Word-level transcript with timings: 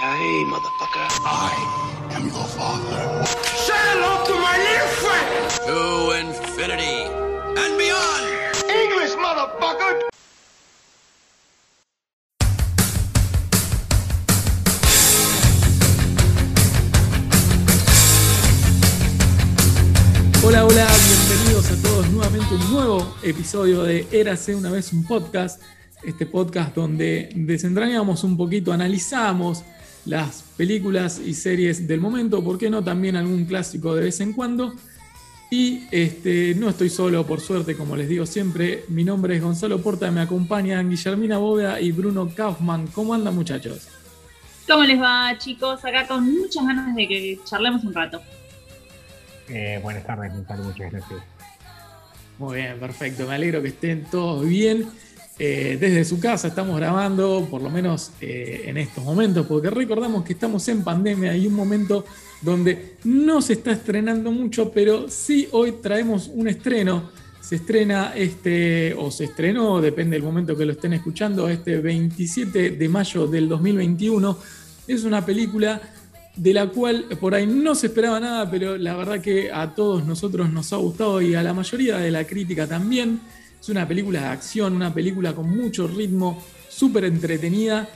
Yippee-ki-yay, 0.00 0.44
motherfucker. 0.44 1.08
I 1.24 2.14
am 2.14 2.26
your 2.28 2.44
father. 2.56 3.24
Say 3.26 3.74
hello 3.92 4.24
to 4.24 4.34
my 4.34 4.56
little 4.56 4.92
friend. 5.02 5.30
To 5.68 5.78
infinity 6.16 7.04
and 7.60 7.76
beyond. 7.76 8.24
English, 8.70 9.14
motherfucker. 9.16 10.08
Hola, 20.42 20.64
hola, 20.64 20.86
bienvenidos 21.08 21.70
a 21.70 21.82
todos 21.82 22.08
nuevamente 22.10 22.54
a 22.54 22.56
un 22.56 22.72
nuevo 22.72 23.16
episodio 23.22 23.82
de 23.82 24.06
Érase 24.10 24.54
una 24.54 24.70
vez 24.70 24.92
un 24.92 25.04
podcast. 25.04 25.60
Este 26.02 26.24
podcast 26.24 26.74
donde 26.74 27.28
desentrañamos 27.34 28.24
un 28.24 28.38
poquito, 28.38 28.72
analizamos 28.72 29.64
las 30.06 30.42
películas 30.56 31.20
y 31.24 31.34
series 31.34 31.86
del 31.86 32.00
momento, 32.00 32.42
¿por 32.42 32.58
qué 32.58 32.70
no 32.70 32.82
también 32.82 33.16
algún 33.16 33.44
clásico 33.44 33.94
de 33.94 34.04
vez 34.04 34.20
en 34.20 34.32
cuando? 34.32 34.74
Y 35.50 35.88
este, 35.90 36.54
no 36.54 36.68
estoy 36.68 36.88
solo, 36.88 37.26
por 37.26 37.40
suerte, 37.40 37.76
como 37.76 37.96
les 37.96 38.08
digo 38.08 38.24
siempre. 38.24 38.84
Mi 38.88 39.02
nombre 39.02 39.34
es 39.34 39.42
Gonzalo 39.42 39.82
Porta, 39.82 40.10
me 40.10 40.20
acompañan 40.20 40.88
Guillermina 40.88 41.38
Bóveda 41.38 41.80
y 41.80 41.90
Bruno 41.90 42.30
Kaufman. 42.34 42.86
¿Cómo 42.88 43.14
andan, 43.14 43.34
muchachos? 43.34 43.88
¿Cómo 44.68 44.84
les 44.84 45.00
va, 45.00 45.36
chicos? 45.38 45.84
Acá 45.84 46.06
con 46.06 46.32
muchas 46.32 46.64
ganas 46.64 46.94
de 46.94 47.08
que 47.08 47.40
charlemos 47.44 47.82
un 47.82 47.92
rato. 47.92 48.22
Eh, 49.48 49.80
buenas 49.82 50.06
tardes, 50.06 50.32
Gonzalo, 50.32 50.62
muchas 50.62 50.92
gracias. 50.92 51.20
Muy 52.38 52.56
bien, 52.56 52.78
perfecto. 52.78 53.26
Me 53.26 53.34
alegro 53.34 53.60
que 53.60 53.68
estén 53.68 54.04
todos 54.04 54.48
bien. 54.48 54.88
Eh, 55.42 55.78
desde 55.80 56.04
su 56.04 56.20
casa 56.20 56.48
estamos 56.48 56.76
grabando, 56.76 57.48
por 57.50 57.62
lo 57.62 57.70
menos 57.70 58.10
eh, 58.20 58.64
en 58.66 58.76
estos 58.76 59.02
momentos, 59.02 59.46
porque 59.46 59.70
recordamos 59.70 60.22
que 60.22 60.34
estamos 60.34 60.68
en 60.68 60.84
pandemia 60.84 61.34
y 61.34 61.46
un 61.46 61.54
momento 61.54 62.04
donde 62.42 62.96
no 63.04 63.40
se 63.40 63.54
está 63.54 63.70
estrenando 63.72 64.32
mucho, 64.32 64.70
pero 64.70 65.08
sí 65.08 65.48
hoy 65.52 65.76
traemos 65.80 66.30
un 66.34 66.46
estreno. 66.46 67.08
Se 67.40 67.56
estrena 67.56 68.12
este, 68.14 68.92
o 68.92 69.10
se 69.10 69.24
estrenó, 69.24 69.80
depende 69.80 70.16
del 70.16 70.22
momento 70.22 70.54
que 70.54 70.66
lo 70.66 70.72
estén 70.72 70.92
escuchando, 70.92 71.48
este 71.48 71.78
27 71.78 72.72
de 72.72 72.88
mayo 72.90 73.26
del 73.26 73.48
2021. 73.48 74.36
Es 74.88 75.04
una 75.04 75.24
película 75.24 75.80
de 76.36 76.52
la 76.52 76.66
cual 76.66 77.06
por 77.18 77.34
ahí 77.34 77.46
no 77.46 77.74
se 77.74 77.86
esperaba 77.86 78.20
nada, 78.20 78.50
pero 78.50 78.76
la 78.76 78.94
verdad 78.94 79.22
que 79.22 79.50
a 79.50 79.74
todos 79.74 80.04
nosotros 80.04 80.52
nos 80.52 80.70
ha 80.74 80.76
gustado 80.76 81.22
y 81.22 81.34
a 81.34 81.42
la 81.42 81.54
mayoría 81.54 81.96
de 81.96 82.10
la 82.10 82.24
crítica 82.24 82.66
también. 82.66 83.20
Es 83.60 83.68
una 83.68 83.86
película 83.86 84.22
de 84.22 84.26
acción, 84.28 84.74
una 84.74 84.92
película 84.92 85.34
con 85.34 85.50
mucho 85.54 85.86
ritmo, 85.86 86.42
súper 86.70 87.04
entretenida. 87.04 87.86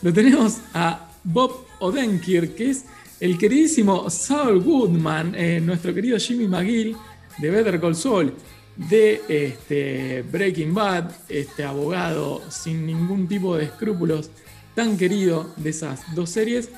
Lo 0.00 0.14
tenemos 0.14 0.58
a 0.72 1.10
Bob 1.24 1.66
Odenkirk, 1.80 2.54
que 2.54 2.70
es 2.70 2.86
el 3.20 3.36
queridísimo 3.36 4.08
Saul 4.08 4.62
Goodman, 4.62 5.34
eh, 5.36 5.60
nuestro 5.60 5.92
querido 5.92 6.18
Jimmy 6.18 6.48
McGill 6.48 6.96
de 7.36 7.50
Better 7.50 7.78
Call 7.78 7.94
Saul, 7.94 8.32
de 8.76 9.20
este, 9.28 10.22
Breaking 10.22 10.72
Bad, 10.72 11.10
este 11.28 11.64
abogado 11.64 12.40
sin 12.48 12.86
ningún 12.86 13.28
tipo 13.28 13.58
de 13.58 13.64
escrúpulos, 13.64 14.30
tan 14.74 14.96
querido 14.96 15.52
de 15.58 15.68
esas 15.68 16.14
dos 16.14 16.30
series, 16.30 16.70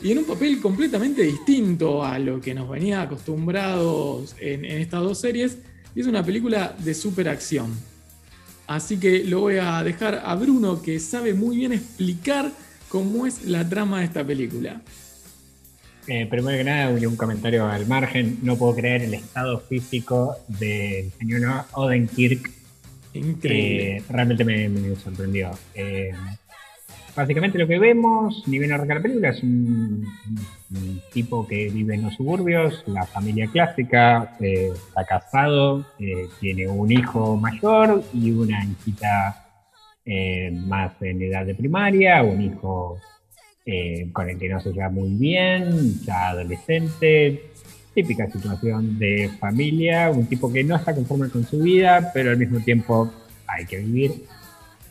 y 0.00 0.12
en 0.12 0.18
un 0.18 0.26
papel 0.26 0.60
completamente 0.60 1.22
distinto 1.22 2.04
a 2.04 2.20
lo 2.20 2.40
que 2.40 2.54
nos 2.54 2.70
venía 2.70 3.02
acostumbrados 3.02 4.36
en, 4.38 4.64
en 4.64 4.80
estas 4.80 5.02
dos 5.02 5.18
series 5.18 5.58
y 5.94 6.00
es 6.00 6.06
una 6.06 6.24
película 6.24 6.74
de 6.78 6.94
superacción. 6.94 7.74
Así 8.66 8.98
que 8.98 9.24
lo 9.24 9.40
voy 9.40 9.56
a 9.56 9.82
dejar 9.82 10.22
a 10.24 10.34
Bruno, 10.36 10.80
que 10.80 11.00
sabe 11.00 11.34
muy 11.34 11.56
bien 11.56 11.72
explicar 11.72 12.52
cómo 12.88 13.26
es 13.26 13.44
la 13.44 13.68
trama 13.68 13.98
de 13.98 14.04
esta 14.04 14.24
película. 14.24 14.80
Eh, 16.06 16.26
primero 16.26 16.56
que 16.56 16.64
nada, 16.64 16.90
un 16.90 17.16
comentario 17.16 17.66
al 17.66 17.86
margen. 17.86 18.38
No 18.42 18.56
puedo 18.56 18.74
creer 18.74 19.02
el 19.02 19.14
estado 19.14 19.60
físico 19.60 20.36
del 20.48 21.12
señor 21.18 21.64
Odenkirk. 21.72 22.50
Increíble. 23.14 23.96
Eh, 23.96 24.02
realmente 24.08 24.44
me, 24.44 24.68
me 24.68 24.96
sorprendió. 24.96 25.50
Eh, 25.74 26.12
básicamente 27.20 27.58
lo 27.58 27.66
que 27.66 27.78
vemos, 27.78 28.44
ni 28.46 28.58
bien 28.58 28.72
arranca 28.72 28.94
la 28.94 29.02
película, 29.02 29.28
es 29.28 29.42
un, 29.42 30.06
tipo 31.12 31.46
que 31.46 31.68
vive 31.68 31.96
en 31.96 32.02
los 32.04 32.14
suburbios, 32.14 32.82
la 32.86 33.04
familia 33.04 33.48
clásica, 33.48 34.36
eh, 34.40 34.70
está 34.72 35.04
casado, 35.04 35.84
eh, 35.98 36.28
tiene 36.40 36.68
un 36.68 36.90
hijo 36.90 37.36
mayor 37.36 38.02
y 38.14 38.30
una 38.30 38.64
hijita 38.64 39.64
eh, 40.04 40.50
más 40.52 40.92
en 41.02 41.20
edad 41.20 41.44
de 41.44 41.54
primaria, 41.54 42.22
un 42.22 42.40
hijo 42.40 42.98
con 44.12 44.28
el 44.28 44.36
que 44.36 44.48
no 44.48 44.60
se 44.60 44.72
lleva 44.72 44.88
muy 44.88 45.10
bien, 45.10 46.00
ya 46.02 46.30
adolescente, 46.30 47.50
típica 47.94 48.28
situación 48.28 48.98
de 48.98 49.30
familia, 49.38 50.10
un 50.10 50.26
tipo 50.26 50.52
que 50.52 50.64
no 50.64 50.74
está 50.74 50.92
conforme 50.92 51.28
con 51.28 51.44
su 51.44 51.60
vida, 51.60 52.10
pero 52.12 52.30
al 52.30 52.36
mismo 52.36 52.58
tiempo 52.58 53.12
hay 53.46 53.66
que 53.66 53.78
vivir. 53.78 54.24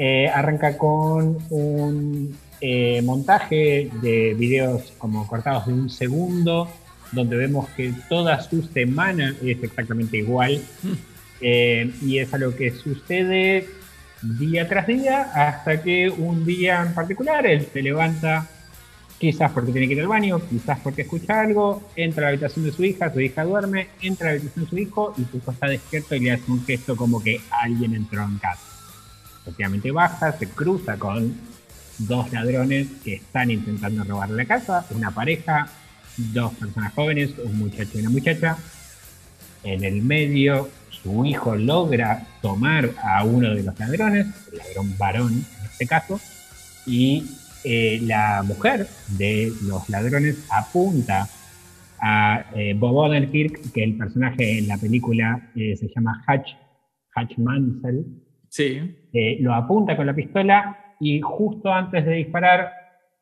Eh, 0.02 0.30
arranca 0.34 0.78
con 0.78 1.38
un 1.50 2.34
eh, 2.62 3.02
montaje 3.02 3.92
de 4.02 4.34
videos 4.34 4.94
como 4.98 5.28
cortados 5.28 5.68
de 5.68 5.74
un 5.74 5.90
segundo, 5.90 6.70
donde 7.12 7.36
vemos 7.36 7.68
que 7.76 7.94
toda 8.08 8.42
su 8.42 8.62
semana 8.64 9.36
es 9.44 9.62
exactamente 9.62 10.16
igual. 10.18 10.62
Eh, 11.42 11.92
y 12.02 12.18
es 12.18 12.34
algo 12.34 12.56
que 12.56 12.72
sucede 12.72 13.68
día 14.22 14.70
tras 14.70 14.88
día, 14.88 15.32
hasta 15.34 15.84
que 15.84 16.10
un 16.10 16.46
día 16.46 16.82
en 16.82 16.94
particular 16.94 17.46
él 17.46 17.68
se 17.72 17.82
levanta, 17.82 18.48
quizás 19.18 19.52
porque 19.52 19.74
tiene 19.74 19.88
que 19.88 19.96
ir 19.96 20.02
al 20.02 20.08
baño, 20.08 20.40
quizás 20.50 20.80
porque 20.80 21.02
escucha 21.02 21.42
algo, 21.42 21.84
entra 21.98 22.22
a 22.22 22.24
la 22.24 22.30
habitación 22.30 22.64
de 22.64 22.72
su 22.72 22.86
hija, 22.86 23.12
su 23.12 23.20
hija 23.20 23.44
duerme, 23.44 23.90
entra 24.02 24.30
a 24.30 24.32
la 24.32 24.38
habitación 24.38 24.64
de 24.64 24.70
su 24.70 24.78
hijo 24.78 25.14
y 25.18 25.26
su 25.26 25.38
hijo 25.38 25.52
está 25.52 25.68
despierto 25.68 26.16
y 26.16 26.22
le 26.22 26.32
hace 26.32 26.50
un 26.50 26.66
gesto 26.66 26.96
como 26.96 27.22
que 27.22 27.42
alguien 27.52 27.96
entró 27.96 28.24
en 28.24 28.38
casa 28.38 28.79
efectivamente 29.42 29.92
baja, 29.92 30.32
se 30.34 30.48
cruza 30.48 30.98
con 30.98 31.36
dos 31.98 32.32
ladrones 32.32 32.88
que 33.04 33.16
están 33.16 33.52
intentando 33.52 34.04
robar 34.04 34.30
la 34.30 34.46
casa, 34.46 34.86
una 34.92 35.12
pareja, 35.12 35.68
dos 36.18 36.54
personas 36.54 36.94
jóvenes, 36.94 37.32
un 37.44 37.58
muchacho 37.58 37.92
y 37.96 38.02
una 38.02 38.10
muchacha. 38.10 38.58
En 39.64 39.84
el 39.84 40.02
medio, 40.02 40.70
su 40.90 41.26
hijo 41.26 41.56
logra 41.56 42.26
tomar 42.42 42.92
a 43.04 43.24
uno 43.24 43.54
de 43.54 43.64
los 43.64 43.78
ladrones, 43.78 44.28
el 44.52 44.58
ladrón 44.58 44.98
varón 44.98 45.34
en 45.34 45.66
este 45.66 45.86
caso, 45.86 46.20
y 46.86 47.26
eh, 47.64 48.00
la 48.04 48.44
mujer 48.44 48.88
de 49.18 49.52
los 49.64 49.90
ladrones 49.90 50.38
apunta 50.50 51.28
a 52.02 52.46
eh, 52.56 52.74
Bob 52.78 52.96
Odenkirk, 52.96 53.74
que 53.74 53.84
el 53.84 53.98
personaje 53.98 54.60
en 54.60 54.68
la 54.70 54.78
película 54.78 55.52
eh, 55.56 55.76
se 55.76 55.90
llama 55.94 56.24
Hutch, 56.28 56.56
Hutch 57.16 57.38
Mansell, 57.38 58.06
Sí. 58.50 58.96
Eh, 59.14 59.38
lo 59.40 59.54
apunta 59.54 59.96
con 59.96 60.06
la 60.06 60.16
pistola 60.16 60.78
y 61.00 61.22
justo 61.22 61.72
antes 61.72 62.06
de 62.06 62.14
disparar, 62.14 62.72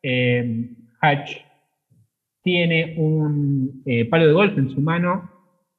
eh, 0.02 0.70
Hutch 1.02 1.38
tiene 2.42 2.94
un 2.96 3.82
eh, 3.86 4.04
palo 4.06 4.26
de 4.26 4.32
golf 4.32 4.58
en 4.58 4.70
su 4.70 4.80
mano 4.80 5.30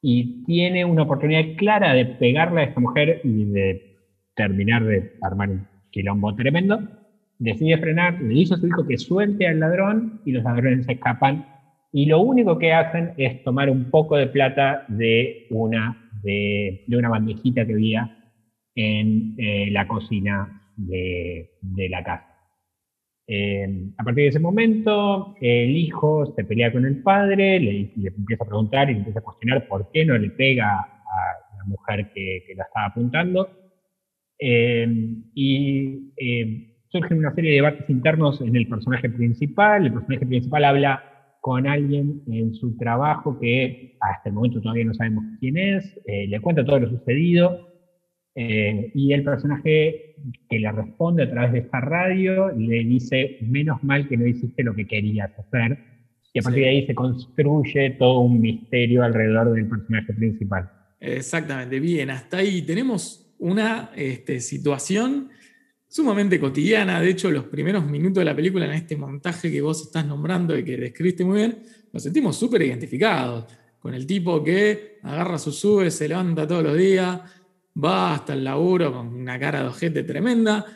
y 0.02 0.44
tiene 0.44 0.84
una 0.84 1.02
oportunidad 1.02 1.56
clara 1.56 1.94
de 1.94 2.06
pegarle 2.06 2.62
a 2.62 2.64
esta 2.64 2.80
mujer 2.80 3.20
y 3.22 3.44
de 3.44 3.98
terminar 4.34 4.84
de 4.84 5.12
armar 5.20 5.50
un 5.50 5.66
quilombo 5.90 6.34
tremendo. 6.34 6.80
Decide 7.38 7.78
frenar, 7.78 8.20
le 8.20 8.34
dice 8.34 8.54
a 8.54 8.56
su 8.56 8.66
hijo 8.66 8.86
que 8.86 8.98
suelte 8.98 9.46
al 9.46 9.60
ladrón 9.60 10.20
y 10.24 10.32
los 10.32 10.44
ladrones 10.44 10.86
se 10.86 10.92
escapan. 10.92 11.46
Y 11.92 12.06
lo 12.06 12.20
único 12.20 12.58
que 12.58 12.72
hacen 12.72 13.12
es 13.16 13.42
tomar 13.42 13.68
un 13.68 13.90
poco 13.90 14.16
de 14.16 14.28
plata 14.28 14.84
de 14.88 15.46
una, 15.50 16.10
de, 16.22 16.84
de 16.86 16.96
una 16.96 17.08
bandejita 17.08 17.66
que 17.66 17.72
había 17.72 18.19
en 18.74 19.34
eh, 19.38 19.70
la 19.70 19.86
cocina 19.86 20.62
de, 20.76 21.50
de 21.60 21.88
la 21.88 22.02
casa. 22.02 22.30
Eh, 23.32 23.92
a 23.96 24.02
partir 24.02 24.24
de 24.24 24.28
ese 24.30 24.40
momento, 24.40 25.36
el 25.40 25.76
hijo 25.76 26.32
se 26.34 26.44
pelea 26.44 26.72
con 26.72 26.84
el 26.84 27.00
padre, 27.00 27.60
le, 27.60 27.92
empieza 27.94 28.42
a 28.42 28.48
preguntar 28.48 28.90
y 28.90 28.94
le 28.94 28.98
empieza 28.98 29.20
a 29.20 29.22
cuestionar 29.22 29.68
por 29.68 29.88
qué 29.92 30.04
no 30.04 30.18
le 30.18 30.30
pega 30.30 30.80
a 30.80 31.56
la 31.58 31.64
mujer 31.64 32.10
que, 32.12 32.42
que 32.44 32.54
la 32.56 32.64
estaba 32.64 32.86
apuntando. 32.86 33.48
Eh, 34.36 34.88
y 35.34 36.12
eh, 36.16 36.74
surgen 36.88 37.18
una 37.18 37.34
serie 37.34 37.50
de 37.50 37.56
debates 37.56 37.88
internos 37.88 38.40
en 38.40 38.56
el 38.56 38.66
personaje 38.66 39.08
principal. 39.08 39.86
El 39.86 39.92
personaje 39.92 40.26
principal 40.26 40.64
habla 40.64 41.04
con 41.40 41.68
alguien 41.68 42.22
en 42.26 42.52
su 42.54 42.76
trabajo 42.78 43.38
que 43.38 43.96
hasta 44.00 44.28
el 44.28 44.34
momento 44.34 44.60
todavía 44.60 44.86
no 44.86 44.94
sabemos 44.94 45.24
quién 45.38 45.56
es, 45.56 45.84
eh, 46.04 46.26
le 46.26 46.40
cuenta 46.40 46.64
todo 46.64 46.80
lo 46.80 46.90
sucedido 46.90 47.69
eh, 48.34 48.90
y 48.94 49.12
el 49.12 49.24
personaje 49.24 50.14
que 50.48 50.58
le 50.58 50.70
responde 50.72 51.24
a 51.24 51.30
través 51.30 51.52
de 51.52 51.58
esta 51.60 51.80
radio 51.80 52.50
le 52.50 52.84
dice, 52.84 53.38
menos 53.42 53.82
mal 53.82 54.08
que 54.08 54.16
no 54.16 54.26
hiciste 54.26 54.62
lo 54.62 54.74
que 54.74 54.86
querías 54.86 55.30
hacer. 55.38 55.78
Y 56.32 56.38
a 56.38 56.42
partir 56.42 56.60
Sí. 56.62 56.64
de 56.64 56.68
ahí 56.70 56.86
se 56.86 56.94
construye 56.94 57.90
todo 57.98 58.20
un 58.20 58.40
misterio 58.40 59.02
alrededor 59.02 59.52
del 59.52 59.66
personaje 59.68 60.12
principal. 60.12 60.70
Exactamente, 61.00 61.80
bien, 61.80 62.10
hasta 62.10 62.38
ahí 62.38 62.62
tenemos 62.62 63.34
una 63.38 63.90
este, 63.96 64.40
situación 64.40 65.30
sumamente 65.88 66.38
cotidiana. 66.38 67.00
De 67.00 67.10
hecho, 67.10 67.30
los 67.30 67.44
primeros 67.44 67.84
minutos 67.86 68.20
de 68.20 68.26
la 68.26 68.36
película, 68.36 68.66
en 68.66 68.72
este 68.72 68.96
montaje 68.96 69.50
que 69.50 69.60
vos 69.60 69.82
estás 69.82 70.06
nombrando 70.06 70.56
y 70.56 70.62
que 70.62 70.76
describiste 70.76 71.24
muy 71.24 71.38
bien, 71.38 71.58
nos 71.92 72.02
sentimos 72.02 72.38
súper 72.38 72.62
identificados 72.62 73.46
con 73.80 73.94
el 73.94 74.06
tipo 74.06 74.44
que 74.44 74.98
agarra 75.02 75.38
su 75.38 75.50
sube, 75.50 75.90
se 75.90 76.06
levanta 76.06 76.46
todos 76.46 76.62
los 76.62 76.76
días, 76.76 77.18
va 77.82 78.14
hasta 78.14 78.34
el 78.34 78.44
laburo 78.44 78.92
con 78.92 79.08
una 79.08 79.38
cara 79.38 79.62
de 79.62 79.68
ojete 79.68 80.02
tremenda, 80.02 80.66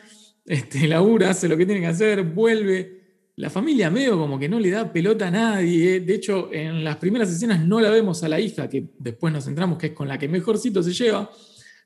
este, 0.45 0.87
labura, 0.87 1.31
hace 1.31 1.47
lo 1.47 1.57
que 1.57 1.65
tiene 1.65 1.81
que 1.81 1.87
hacer, 1.87 2.23
vuelve. 2.23 2.93
La 3.37 3.49
familia 3.49 3.89
medio 3.89 4.17
como 4.17 4.39
que 4.39 4.47
no 4.47 4.59
le 4.59 4.69
da 4.69 4.93
pelota 4.93 5.27
a 5.27 5.31
nadie. 5.31 5.99
De 5.99 6.15
hecho, 6.15 6.49
en 6.53 6.85
las 6.85 6.95
primeras 6.95 7.29
escenas 7.29 7.65
no 7.65 7.81
la 7.81 7.89
vemos 7.89 8.23
a 8.23 8.29
la 8.29 8.39
hija, 8.39 8.69
que 8.69 8.91
después 8.97 9.33
nos 9.33 9.43
centramos 9.43 9.77
que 9.77 9.87
es 9.87 9.93
con 9.93 10.07
la 10.07 10.17
que 10.17 10.29
mejorcito 10.29 10.81
se 10.81 10.93
lleva. 10.93 11.29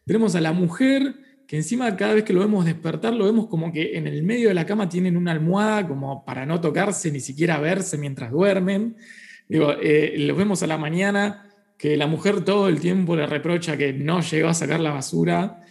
Tenemos 0.05 0.35
a 0.35 0.41
la 0.41 0.51
mujer 0.51 1.15
que 1.47 1.55
encima 1.55 1.97
cada 1.97 2.13
vez 2.13 2.23
que 2.23 2.33
lo 2.33 2.41
vemos 2.41 2.65
despertar, 2.65 3.15
lo 3.15 3.25
vemos 3.25 3.47
como 3.47 3.73
que 3.73 3.97
en 3.97 4.05
el 4.05 4.21
medio 4.21 4.49
de 4.49 4.53
la 4.53 4.67
cama 4.67 4.87
tienen 4.87 5.17
una 5.17 5.31
almohada 5.31 5.87
como 5.87 6.23
para 6.23 6.45
no 6.45 6.61
tocarse, 6.61 7.11
ni 7.11 7.19
siquiera 7.19 7.59
verse 7.59 7.97
mientras 7.97 8.29
duermen. 8.31 8.95
Digo, 9.47 9.73
eh, 9.81 10.13
los 10.19 10.37
vemos 10.37 10.61
a 10.61 10.67
la 10.67 10.77
mañana 10.77 11.48
que 11.79 11.95
la 11.95 12.07
mujer 12.07 12.43
todo 12.43 12.67
el 12.67 12.81
tiempo 12.81 13.15
le 13.15 13.25
reprocha 13.25 13.77
que 13.77 13.93
no 13.93 14.19
llegó 14.19 14.49
a 14.49 14.53
sacar 14.53 14.81
la 14.81 14.91
basura. 14.91 15.63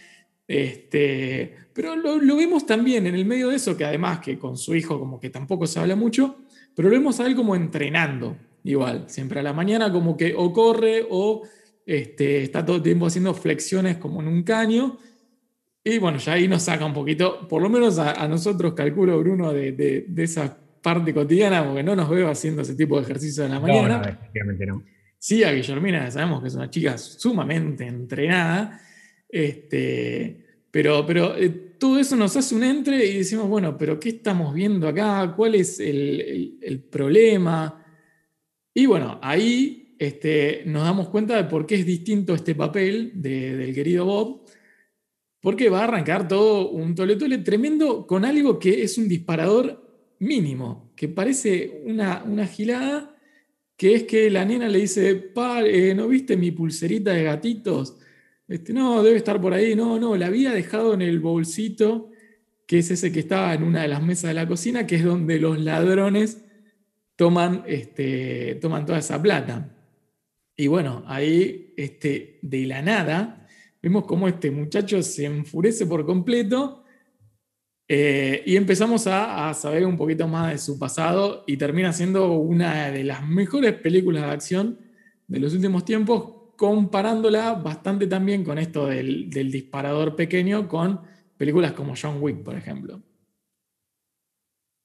Este, 0.47 1.55
pero 1.71 1.95
lo, 1.95 2.35
vemos 2.35 2.65
también 2.65 3.05
en 3.05 3.13
el 3.13 3.25
medio 3.25 3.49
de 3.49 3.57
eso, 3.57 3.77
que 3.77 3.85
además 3.85 4.19
que 4.19 4.39
con 4.39 4.57
su 4.57 4.73
hijo 4.73 4.99
como 4.99 5.19
que 5.19 5.29
tampoco 5.29 5.67
se 5.67 5.79
habla 5.79 5.95
mucho, 5.95 6.39
pero 6.75 6.89
lo 6.89 6.95
vemos 6.95 7.19
a 7.19 7.27
él 7.27 7.35
como 7.35 7.55
entrenando, 7.55 8.35
igual, 8.63 9.05
siempre 9.07 9.39
a 9.39 9.43
la 9.43 9.53
mañana 9.53 9.91
como 9.91 10.17
que 10.17 10.33
o 10.35 10.51
corre 10.51 11.05
o 11.07 11.43
este, 11.85 12.41
está 12.41 12.65
todo 12.65 12.77
el 12.77 12.81
tiempo 12.81 13.05
haciendo 13.05 13.35
flexiones 13.35 13.97
como 13.97 14.19
en 14.21 14.29
un 14.29 14.41
caño, 14.41 14.97
y 15.83 15.99
bueno, 15.99 16.17
ya 16.17 16.33
ahí 16.33 16.47
nos 16.47 16.63
saca 16.63 16.85
un 16.85 16.93
poquito, 16.93 17.47
por 17.47 17.61
lo 17.61 17.69
menos 17.69 17.99
a, 17.99 18.27
nosotros, 18.27 18.73
calculo, 18.73 19.19
Bruno, 19.19 19.53
de, 19.53 19.73
de, 19.73 20.23
esa 20.23 20.57
parte 20.81 21.13
cotidiana, 21.13 21.63
porque 21.63 21.83
no 21.83 21.95
nos 21.95 22.09
veo 22.09 22.29
haciendo 22.29 22.63
ese 22.63 22.73
tipo 22.73 22.97
de 22.97 23.03
ejercicio 23.03 23.45
en 23.45 23.51
la 23.51 23.59
mañana. 23.59 23.97
No, 23.99 24.09
efectivamente 24.09 24.65
no. 24.65 24.83
Sí, 25.19 25.43
a 25.43 25.51
Guillermina 25.51 26.09
sabemos 26.09 26.41
que 26.41 26.47
es 26.47 26.55
una 26.55 26.69
chica 26.69 26.97
sumamente 26.97 27.85
entrenada, 27.85 28.81
este, 29.27 30.63
pero, 30.71 31.05
pero 31.05 31.35
eh, 31.37 31.49
todo 31.77 31.99
eso 31.99 32.15
nos 32.15 32.37
hace 32.37 32.55
un 32.55 32.63
entre 32.63 33.05
y 33.05 33.17
decimos, 33.17 33.49
bueno, 33.49 33.77
pero 33.77 33.99
¿qué 33.99 34.09
estamos 34.09 34.53
viendo 34.53 34.87
acá? 34.87 35.33
¿Cuál 35.35 35.55
es 35.55 35.81
el, 35.81 36.87
problema? 36.89 37.85
Y 38.73 38.85
bueno, 38.85 39.19
ahí 39.21 39.95
este, 39.99 40.63
nos 40.65 40.83
damos 40.83 41.09
cuenta 41.09 41.35
de 41.35 41.43
por 41.43 41.65
qué 41.65 41.75
es 41.75 41.85
distinto 41.85 42.33
este 42.33 42.55
papel 42.55 43.11
del 43.15 43.73
querido 43.75 44.05
Bob 44.05 44.45
porque 45.41 45.69
va 45.69 45.81
a 45.81 45.83
arrancar 45.85 46.27
todo 46.27 46.69
un 46.69 46.95
toletole 46.95 47.39
tremendo 47.39 48.07
con 48.07 48.23
algo 48.25 48.57
que 48.57 48.83
es 48.83 48.97
un 48.97 49.07
disparador 49.07 50.15
mínimo, 50.19 50.91
que 50.95 51.07
parece 51.07 51.81
una, 51.85 52.23
una 52.25 52.45
gilada, 52.45 53.15
que 53.79 53.95
es 53.95 54.03
que 54.03 54.29
la 54.29 54.43
nena 54.43 54.67
le 54.67 54.79
dice, 54.79 55.15
pa, 55.15 55.61
eh, 55.63 55.95
¿no 55.95 56.09
viste 56.09 56.35
mi 56.35 56.51
pulserita 56.51 57.13
de 57.13 57.23
gatitos? 57.23 57.95
Este, 58.45 58.73
no, 58.73 59.01
debe 59.01 59.15
estar 59.15 59.39
por 59.39 59.53
ahí, 59.53 59.73
no, 59.73 59.97
no, 59.97 60.17
la 60.17 60.27
había 60.27 60.51
dejado 60.51 60.93
en 60.93 61.01
el 61.01 61.21
bolsito, 61.21 62.11
que 62.67 62.79
es 62.79 62.91
ese 62.91 63.13
que 63.13 63.21
estaba 63.21 63.53
en 63.53 63.63
una 63.63 63.83
de 63.83 63.87
las 63.87 64.03
mesas 64.03 64.31
de 64.31 64.33
la 64.33 64.45
cocina, 64.45 64.85
que 64.85 64.97
es 64.97 65.05
donde 65.05 65.39
los 65.39 65.57
ladrones 65.61 66.43
toman, 67.15 67.63
este, 67.67 68.55
toman 68.55 68.85
toda 68.85 68.99
esa 68.99 69.21
plata. 69.21 69.73
Y 70.57 70.67
bueno, 70.67 71.05
ahí 71.07 71.73
este, 71.77 72.39
de 72.41 72.65
la 72.65 72.81
nada 72.81 73.47
vemos 73.81 74.03
cómo 74.03 74.27
este 74.27 74.51
muchacho 74.51 75.01
se 75.01 75.23
enfurece 75.23 75.85
por 75.85 76.05
completo 76.05 76.78
eh, 77.91 78.43
y 78.45 78.55
empezamos 78.55 79.07
a, 79.07 79.51
saber 79.55 79.83
un 79.83 79.97
poquito 79.97 80.27
más 80.27 80.51
de 80.51 80.59
su 80.59 80.77
pasado 80.77 81.43
y 81.47 81.57
termina 81.57 81.91
siendo 81.91 82.33
una 82.33 82.91
de 82.91 83.03
las 83.03 83.27
mejores 83.27 83.73
películas 83.73 84.27
de 84.27 84.29
acción 84.29 84.79
de 85.27 85.39
los 85.39 85.55
últimos 85.55 85.85
tiempos, 85.85 86.53
comparándola 86.55 87.53
bastante 87.53 88.05
también 88.05 88.43
con 88.43 88.59
esto 88.59 88.85
del, 88.85 89.27
del 89.31 89.51
disparador 89.51 90.15
pequeño 90.15 90.67
con 90.67 91.01
películas 91.35 91.71
como 91.71 91.95
John 91.99 92.17
Wick, 92.21 92.43
por 92.43 92.55
ejemplo. 92.55 93.01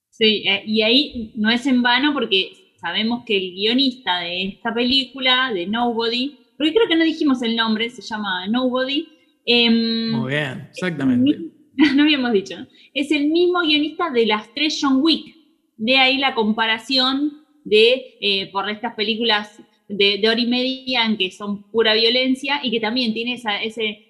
Sí, 0.09 0.45
eh, 0.49 0.63
y 0.65 0.81
ahí 0.81 1.33
no 1.37 1.51
es 1.51 1.67
en 1.67 1.83
vano 1.83 2.15
porque 2.15 2.53
sabemos 2.81 3.25
que 3.27 3.37
el 3.37 3.53
guionista 3.53 4.21
de 4.21 4.47
esta 4.47 4.73
película, 4.73 5.53
de 5.53 5.67
Nobody, 5.67 6.39
porque 6.57 6.73
creo 6.73 6.89
que 6.89 6.97
no 6.97 7.05
dijimos 7.05 7.43
el 7.43 7.55
nombre, 7.55 7.91
se 7.91 8.01
llama 8.01 8.47
Nobody. 8.47 9.09
Em, 9.45 10.13
Muy 10.13 10.33
bien, 10.33 10.69
exactamente. 10.71 11.54
no 11.95 12.03
habíamos 12.03 12.33
dicho. 12.33 12.57
Es 12.93 13.11
el 13.11 13.29
mismo 13.29 13.61
guionista 13.61 14.11
de 14.11 14.27
las 14.27 14.53
tres 14.55 14.79
John 14.81 14.99
Wick. 15.01 15.35
De 15.77 15.97
ahí 15.99 16.19
la 16.19 16.35
comparación 16.35 17.45
de 17.65 18.17
eh, 18.21 18.51
por 18.53 18.69
estas 18.69 18.95
películas 18.95 19.61
de, 19.89 20.23
hora 20.29 20.41
y 20.41 20.47
media 20.47 21.05
en 21.05 21.17
que 21.17 21.31
son 21.31 21.65
pura 21.71 21.95
violencia 21.95 22.61
y 22.63 22.71
que 22.71 22.81
también 22.81 23.13
tiene 23.13 23.35
ese, 23.35 24.07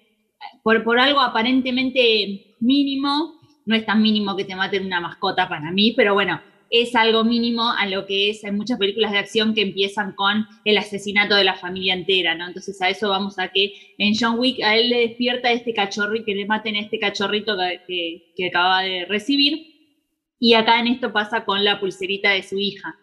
por, 0.63 0.83
por 0.83 0.99
algo 0.99 1.19
aparentemente 1.19 2.55
mínimo, 2.59 3.39
no 3.65 3.75
es 3.75 3.85
tan 3.85 4.01
mínimo 4.01 4.35
que 4.35 4.45
te 4.45 4.55
maten 4.55 4.85
una 4.85 5.01
mascota 5.01 5.49
para 5.49 5.71
mí, 5.71 5.93
pero 5.95 6.13
bueno, 6.13 6.39
es 6.69 6.95
algo 6.95 7.23
mínimo 7.23 7.69
a 7.71 7.85
lo 7.87 8.05
que 8.05 8.29
es, 8.29 8.43
hay 8.43 8.51
muchas 8.51 8.79
películas 8.79 9.11
de 9.11 9.19
acción 9.19 9.53
que 9.53 9.61
empiezan 9.61 10.13
con 10.13 10.47
el 10.63 10.77
asesinato 10.77 11.35
de 11.35 11.43
la 11.43 11.55
familia 11.55 11.93
entera, 11.93 12.35
¿no? 12.35 12.47
Entonces 12.47 12.81
a 12.81 12.89
eso 12.89 13.09
vamos 13.09 13.39
a 13.39 13.49
que 13.49 13.73
en 13.97 14.13
John 14.19 14.39
Wick 14.39 14.61
a 14.63 14.75
él 14.75 14.89
le 14.89 15.07
despierta 15.07 15.51
este 15.51 15.73
cachorrito, 15.73 16.25
que 16.25 16.35
le 16.35 16.45
maten 16.45 16.75
a 16.75 16.81
este 16.81 16.99
cachorrito 16.99 17.55
que, 17.87 18.33
que, 18.35 18.47
acaba 18.47 18.81
de 18.81 19.05
recibir, 19.05 19.73
y 20.39 20.53
acá 20.53 20.79
en 20.79 20.87
esto 20.87 21.13
pasa 21.13 21.45
con 21.45 21.63
la 21.63 21.79
pulserita 21.79 22.31
de 22.31 22.43
su 22.43 22.57
hija. 22.57 22.95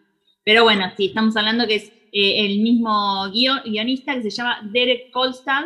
Pero 0.45 0.65
bueno, 0.65 0.91
sí, 0.97 1.07
estamos 1.07 1.37
hablando 1.37 1.67
que 1.67 1.77
es 1.77 1.93
eh, 2.13 2.45
el 2.45 2.61
mismo 2.61 3.31
guionista 3.31 4.15
que 4.15 4.23
se 4.23 4.31
llama 4.31 4.61
Derek 4.73 5.11
Kolstad, 5.11 5.65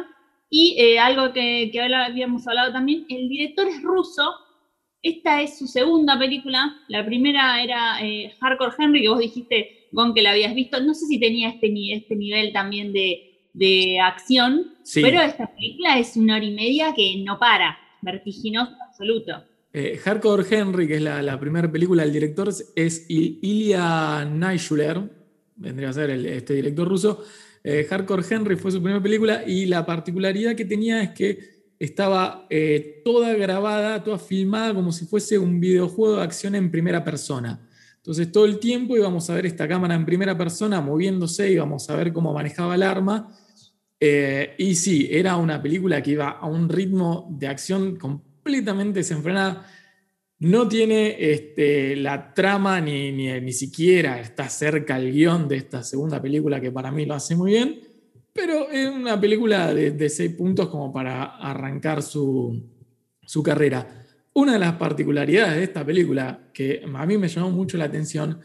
y 0.48 0.76
eh, 0.78 0.98
algo 0.98 1.32
que, 1.32 1.70
que 1.72 1.80
habíamos 1.80 2.46
hablado 2.46 2.72
también, 2.72 3.04
el 3.08 3.28
director 3.28 3.66
es 3.66 3.82
ruso, 3.82 4.22
esta 5.08 5.42
es 5.42 5.58
su 5.58 5.66
segunda 5.66 6.18
película. 6.18 6.76
La 6.88 7.04
primera 7.04 7.62
era 7.62 8.04
eh, 8.04 8.32
Hardcore 8.40 8.74
Henry, 8.78 9.02
que 9.02 9.08
vos 9.08 9.18
dijiste, 9.18 9.88
Gon, 9.92 10.14
que 10.14 10.22
la 10.22 10.32
habías 10.32 10.54
visto. 10.54 10.80
No 10.82 10.94
sé 10.94 11.06
si 11.06 11.18
tenía 11.20 11.48
este, 11.48 11.72
este 11.94 12.16
nivel 12.16 12.52
también 12.52 12.92
de, 12.92 13.22
acción, 14.02 14.74
pero 14.94 15.22
esta 15.22 15.46
película 15.54 15.98
es 15.98 16.14
una 16.16 16.36
hora 16.36 16.44
y 16.44 16.54
media 16.54 16.92
que 16.94 17.22
no 17.24 17.38
para, 17.38 17.78
vertiginoso 18.02 18.72
absoluto. 18.86 19.44
Eh, 19.72 19.96
Hardcore 19.96 20.44
Henry, 20.50 20.86
que 20.86 20.96
es 20.96 21.02
la, 21.02 21.40
primera 21.40 21.70
película 21.70 22.02
del 22.02 22.12
director, 22.12 22.48
es 22.48 23.06
Ilya 23.08 24.26
Naishuler, 24.26 25.00
vendría 25.56 25.88
a 25.88 25.92
ser 25.94 26.10
este 26.10 26.54
director 26.54 26.86
ruso. 26.86 27.24
Eh, 27.64 27.84
Hardcore 27.88 28.22
Henry 28.28 28.56
fue 28.56 28.70
su 28.70 28.80
primera 28.80 29.02
película 29.02 29.42
y 29.46 29.66
la 29.66 29.84
particularidad 29.84 30.54
que 30.54 30.64
tenía 30.66 31.02
es 31.02 31.10
que 31.10 31.55
estaba 31.78 32.46
eh, 32.50 33.02
toda 33.04 33.34
grabada, 33.34 34.02
toda 34.02 34.18
filmada 34.18 34.74
como 34.74 34.92
si 34.92 35.06
fuese 35.06 35.38
un 35.38 35.60
videojuego 35.60 36.16
de 36.16 36.22
acción 36.22 36.54
en 36.54 36.70
primera 36.70 37.04
persona. 37.04 37.60
Entonces 37.96 38.30
todo 38.30 38.44
el 38.44 38.58
tiempo 38.58 38.96
íbamos 38.96 39.28
a 39.28 39.34
ver 39.34 39.46
esta 39.46 39.66
cámara 39.66 39.94
en 39.94 40.06
primera 40.06 40.38
persona 40.38 40.80
moviéndose, 40.80 41.50
íbamos 41.50 41.90
a 41.90 41.96
ver 41.96 42.12
cómo 42.12 42.32
manejaba 42.32 42.74
el 42.76 42.82
arma. 42.82 43.34
Eh, 43.98 44.54
y 44.58 44.74
sí, 44.74 45.08
era 45.10 45.36
una 45.36 45.60
película 45.60 46.02
que 46.02 46.12
iba 46.12 46.30
a 46.30 46.46
un 46.46 46.68
ritmo 46.68 47.26
de 47.30 47.48
acción 47.48 47.96
completamente 47.96 49.00
desenfrenada. 49.00 49.66
No 50.38 50.68
tiene 50.68 51.16
este, 51.18 51.96
la 51.96 52.32
trama 52.32 52.80
ni, 52.80 53.10
ni, 53.10 53.40
ni 53.40 53.52
siquiera 53.52 54.20
está 54.20 54.48
cerca 54.48 54.98
el 54.98 55.12
guion 55.12 55.48
de 55.48 55.56
esta 55.56 55.82
segunda 55.82 56.20
película 56.20 56.60
que 56.60 56.70
para 56.70 56.92
mí 56.92 57.06
lo 57.06 57.14
hace 57.14 57.34
muy 57.34 57.52
bien. 57.52 57.80
Pero 58.36 58.70
es 58.70 58.88
una 58.90 59.18
película 59.18 59.72
de, 59.72 60.08
seis 60.10 60.32
puntos 60.32 60.68
como 60.68 60.92
para 60.92 61.36
arrancar 61.36 62.02
su, 62.02 62.62
carrera. 63.42 64.04
Una 64.34 64.52
de 64.52 64.58
las 64.58 64.74
particularidades 64.74 65.56
de 65.56 65.64
esta 65.64 65.84
película 65.84 66.50
que 66.52 66.84
a 66.94 67.06
mí 67.06 67.16
me 67.16 67.28
llamó 67.28 67.50
mucho 67.50 67.78
la 67.78 67.86
atención 67.86 68.38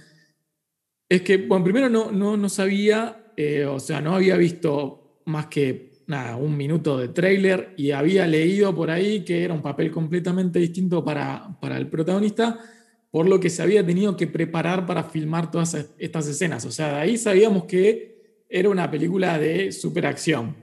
es 1.09 1.21
que, 1.21 1.37
bueno, 1.37 1.65
primero 1.65 1.89
no, 1.89 2.11
no, 2.11 2.49
sabía, 2.49 3.33
eh, 3.35 3.65
o 3.65 3.79
sea, 3.79 3.99
no 3.99 4.15
había 4.15 4.37
visto 4.37 5.21
más 5.25 5.47
que 5.47 5.91
nada, 6.07 6.37
un 6.37 6.55
minuto 6.55 6.97
de 6.97 7.09
tráiler 7.09 7.73
y 7.75 7.91
había 7.91 8.25
leído 8.27 8.73
por 8.73 8.89
ahí 8.89 9.25
que 9.25 9.43
era 9.43 9.53
un 9.53 9.61
papel 9.61 9.91
completamente 9.91 10.59
distinto 10.59 11.03
para, 11.03 11.57
para 11.59 11.77
el 11.77 11.87
protagonista, 11.87 12.59
por 13.11 13.27
lo 13.27 13.41
que 13.41 13.49
se 13.49 13.61
había 13.61 13.85
tenido 13.85 14.15
que 14.15 14.27
preparar 14.27 14.85
para 14.85 15.03
filmar 15.03 15.51
todas 15.51 15.75
estas 15.97 16.27
escenas. 16.27 16.63
O 16.65 16.71
sea, 16.71 16.93
de 16.93 16.99
ahí 17.01 17.17
sabíamos 17.17 17.65
que 17.65 18.20
era 18.51 18.69
una 18.69 18.91
película 18.91 19.39
de 19.39 19.71
superacción. 19.71 20.55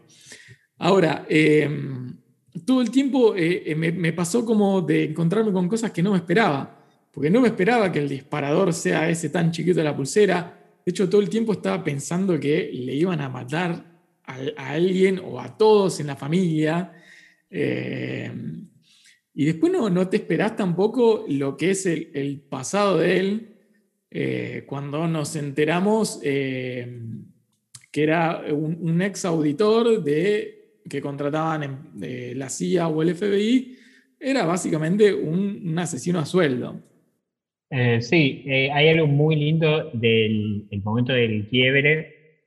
Ahora, 0.76 1.26
em, 1.28 2.16
todo 2.64 2.83
el 2.83 2.90
tiempo 2.90 3.35
eh, 3.35 3.62
eh, 3.66 3.75
me, 3.75 4.12
pasó 4.12 4.45
como 4.45 4.83
de 4.83 5.04
encontrarme 5.04 5.52
con 5.52 5.68
cosas 5.68 5.90
que 5.90 6.02
no 6.02 6.12
me 6.12 6.18
esperaba, 6.18 6.85
porque 7.12 7.30
no 7.30 7.40
me 7.40 7.49
esperaba 7.49 7.90
que 7.90 8.00
el 8.00 8.09
disparador 8.09 8.73
sea 8.73 9.09
ese 9.09 9.30
tan 9.30 9.50
chiquito 9.50 9.78
de 9.78 9.85
la 9.85 9.97
pulsera. 9.97 10.54
De 10.85 10.90
hecho, 10.90 11.09
todo 11.09 11.21
el 11.21 11.28
tiempo 11.28 11.52
estaba 11.52 11.83
pensando 11.83 12.38
que 12.38 12.71
le 12.73 12.95
iban 12.95 13.21
a 13.21 13.28
matar 13.28 13.85
a, 14.25 14.71
alguien 14.71 15.21
o 15.25 15.40
a 15.40 15.57
todos 15.57 15.99
en 16.00 16.09
la 16.09 16.16
familia. 16.16 16.92
Em, 17.50 18.68
y 19.35 19.45
después 19.47 19.73
no, 19.73 19.88
no 19.88 20.09
te 20.09 20.18
esperás 20.18 20.57
tampoco 20.57 21.25
lo 21.28 21.57
que 21.57 21.71
es 21.71 21.87
el, 21.87 22.45
pasado 22.49 22.99
de 22.99 23.18
él, 23.18 23.54
eh, 24.11 24.64
cuando 24.66 25.07
nos 25.07 25.37
enteramos 25.37 26.21
eh, 26.23 27.02
que 27.99 28.05
era 28.05 28.45
un, 28.52 29.02
ex 29.02 29.25
auditor 29.25 30.05
de, 30.05 30.83
que 30.88 31.00
contrataban 31.00 31.90
la 31.97 32.49
CIA 32.49 32.87
o 32.87 33.02
el 33.02 33.12
FBI, 33.12 33.76
era 34.21 34.47
básicamente 34.47 35.12
un, 35.12 35.76
asesino 35.76 36.21
a 36.21 36.25
sueldo. 36.25 36.81
Eh, 37.69 38.00
sí, 38.00 38.45
eh, 38.47 38.71
hay 38.71 38.90
algo 38.90 39.09
muy 39.09 39.35
lindo 39.35 39.90
del 39.95 40.69
el 40.71 40.83
momento 40.85 41.12
del 41.12 41.49
quiebre. 41.49 42.45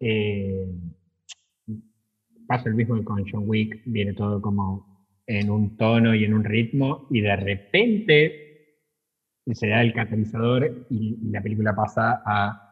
Eh, 0.00 0.66
pasa 2.46 2.70
el 2.70 2.74
mismo 2.74 3.04
con 3.04 3.22
John 3.30 3.44
Wick, 3.46 3.82
viene 3.84 4.14
todo 4.14 4.40
como 4.40 5.06
en 5.26 5.50
un 5.50 5.76
tono 5.76 6.14
y 6.14 6.24
en 6.24 6.32
un 6.32 6.44
ritmo, 6.44 7.06
y 7.10 7.20
de 7.20 7.36
repente 7.36 8.46
se 9.52 9.68
da 9.68 9.82
el 9.82 9.92
catalizador 9.92 10.86
y 10.88 11.18
la 11.30 11.42
película 11.42 11.76
pasa 11.76 12.22
a, 12.24 12.65